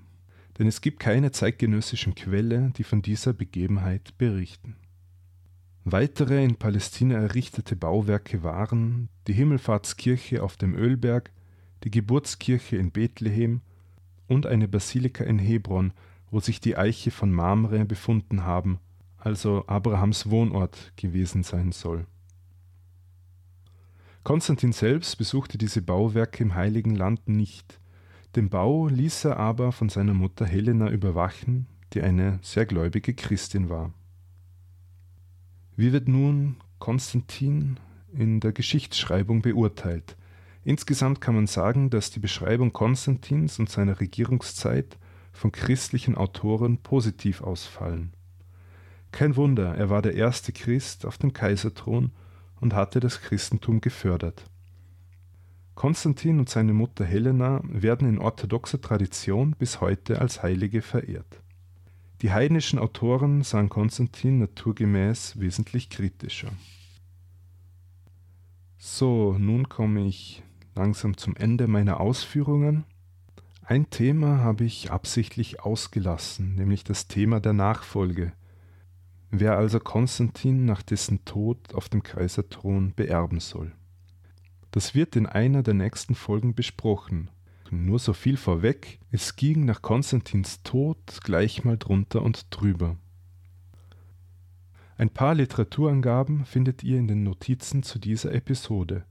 Denn 0.60 0.68
es 0.68 0.82
gibt 0.82 1.00
keine 1.00 1.32
zeitgenössischen 1.32 2.14
Quelle, 2.14 2.72
die 2.78 2.84
von 2.84 3.02
dieser 3.02 3.34
Begebenheit 3.34 4.16
berichten. 4.20 4.76
Weitere 5.84 6.44
in 6.44 6.58
Palästina 6.58 7.16
errichtete 7.16 7.76
Bauwerke 7.76 8.44
waren 8.44 9.10
die 9.26 9.34
Himmelfahrtskirche 9.34 10.44
auf 10.44 10.58
dem 10.58 10.76
Ölberg, 10.76 11.32
die 11.86 11.92
Geburtskirche 11.92 12.78
in 12.78 12.92
Bethlehem 12.92 13.62
und 14.28 14.46
eine 14.46 14.68
Basilika 14.68 15.24
in 15.24 15.40
Hebron, 15.40 15.92
wo 16.30 16.40
sich 16.40 16.60
die 16.60 16.78
Eiche 16.78 17.10
von 17.10 17.32
Mamre 17.32 17.84
befunden 17.86 18.44
haben 18.44 18.80
also 19.28 19.66
Abrahams 19.68 20.30
Wohnort 20.30 20.94
gewesen 20.96 21.44
sein 21.44 21.74
soll. 21.74 22.06
Konstantin 24.24 24.72
selbst 24.72 25.18
besuchte 25.18 25.58
diese 25.58 25.82
Bauwerke 25.82 26.42
im 26.44 26.56
Heiligen 26.56 26.96
Land 26.96 27.28
nicht. 27.28 27.82
Den 28.38 28.50
Bau 28.50 28.88
ließ 28.88 29.26
er 29.26 29.38
aber 29.38 29.74
von 29.74 29.90
seiner 29.90 30.14
Mutter 30.14 30.46
Helena 30.46 30.90
überwachen, 30.90 31.68
die 31.92 32.02
eine 32.02 32.40
sehr 32.42 32.66
gläubige 32.66 33.14
Christin 33.14 33.68
war. 33.68 33.94
Wie 35.76 35.92
wird 35.92 36.08
nun 36.08 36.56
Konstantin 36.80 37.82
in 38.14 38.40
der 38.40 38.54
Geschichtsschreibung 38.54 39.42
beurteilt? 39.42 40.16
Insgesamt 40.64 41.20
kann 41.20 41.36
man 41.36 41.48
sagen, 41.48 41.90
dass 41.90 42.12
die 42.12 42.20
Beschreibung 42.20 42.72
Konstantins 42.72 43.60
und 43.60 43.70
seiner 43.70 44.00
Regierungszeit 44.00 44.98
von 45.34 45.52
christlichen 45.52 46.16
Autoren 46.16 46.78
positiv 46.78 47.42
ausfallen. 47.42 48.14
Kein 49.12 49.36
Wunder, 49.36 49.76
er 49.76 49.90
war 49.90 50.02
der 50.02 50.16
erste 50.16 50.52
Christ 50.52 51.06
auf 51.06 51.18
dem 51.18 51.34
Kaiserthron 51.34 52.12
und 52.60 52.74
hatte 52.74 53.00
das 53.00 53.22
Christentum 53.22 53.82
gefördert. 53.82 54.44
Konstantin 55.76 56.40
und 56.40 56.50
seine 56.50 56.74
Mutter 56.74 57.06
Helena 57.06 57.62
werden 57.64 58.10
in 58.10 58.18
orthodoxer 58.18 58.82
Tradition 58.82 59.52
bis 59.52 59.80
heute 59.80 60.20
als 60.20 60.42
Heilige 60.42 60.82
verehrt. 60.82 61.42
Die 62.24 62.32
heidnischen 62.32 62.80
Autoren 62.80 63.44
sahen 63.44 63.70
Konstantin 63.70 64.40
naturgemäß 64.40 65.40
wesentlich 65.40 65.92
kritischer. 65.92 66.50
So, 68.80 69.36
nun 69.38 69.70
komme 69.70 70.08
ich 70.08 70.42
langsam 70.74 71.16
zum 71.16 71.36
Ende 71.36 71.68
meiner 71.68 72.00
Ausführungen. 72.00 72.86
Ein 73.62 73.90
Thema 73.92 74.40
habe 74.40 74.64
ich 74.64 74.92
absichtlich 74.92 75.60
ausgelassen, 75.60 76.56
nämlich 76.56 76.84
das 76.84 77.08
Thema 77.08 77.40
der 77.40 77.54
Nachfolge. 77.54 78.34
Wer 79.30 79.58
also 79.58 79.80
Konstantin 79.80 80.66
nach 80.66 80.82
dessen 80.82 81.26
Tod 81.26 81.74
auf 81.74 81.90
dem 81.90 82.02
Kaiserthron 82.02 82.94
beerben 82.96 83.40
soll. 83.40 83.74
Das 84.72 84.96
wird 84.96 85.16
in 85.16 85.26
einer 85.26 85.64
der 85.64 85.74
nächsten 85.74 86.16
Folgen 86.16 86.54
besprochen. 86.54 87.30
Nur 87.70 88.00
so 88.00 88.14
viel 88.14 88.38
vorweg, 88.38 89.00
es 89.12 89.36
ging 89.36 89.66
nach 89.66 89.82
Konstantins 89.82 90.64
Tod 90.64 90.98
gleich 91.24 91.66
mal 91.66 91.78
drunter 91.78 92.22
und 92.22 92.48
drüber. 92.52 92.96
Ein 94.98 95.10
paar 95.10 95.36
Literaturangaben 95.36 96.46
findet 96.46 96.84
ihr 96.84 96.98
in 96.98 97.08
den 97.08 97.24
Notizen 97.24 97.84
zu 97.84 98.00
dieser 98.00 98.34
Episode. 98.34 99.04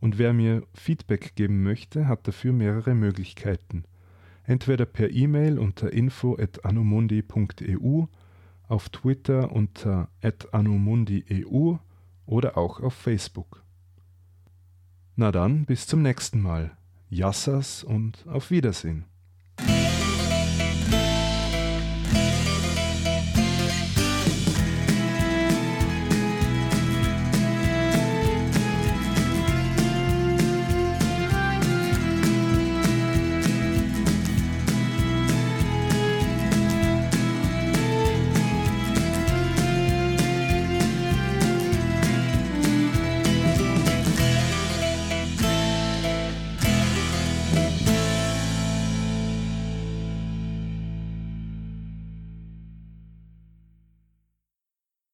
Und 0.00 0.18
wer 0.18 0.32
mir 0.32 0.62
Feedback 0.74 1.36
geben 1.36 1.62
möchte, 1.62 2.08
hat 2.08 2.26
dafür 2.26 2.54
mehrere 2.54 2.94
Möglichkeiten. 2.94 3.84
Entweder 4.44 4.86
per 4.86 5.10
E-Mail 5.10 5.58
unter 5.58 5.92
info.anomundi.eu, 5.92 8.06
auf 8.70 8.88
Twitter 8.88 9.52
unter 9.52 10.08
anomundi.eu 10.52 11.76
oder 12.24 12.56
auch 12.56 12.80
auf 12.80 12.94
Facebook. 12.94 13.64
Na 15.16 15.32
dann, 15.32 15.66
bis 15.66 15.86
zum 15.86 16.02
nächsten 16.02 16.40
Mal. 16.40 16.76
Yassas 17.08 17.82
und 17.82 18.26
auf 18.28 18.50
Wiedersehen. 18.50 19.09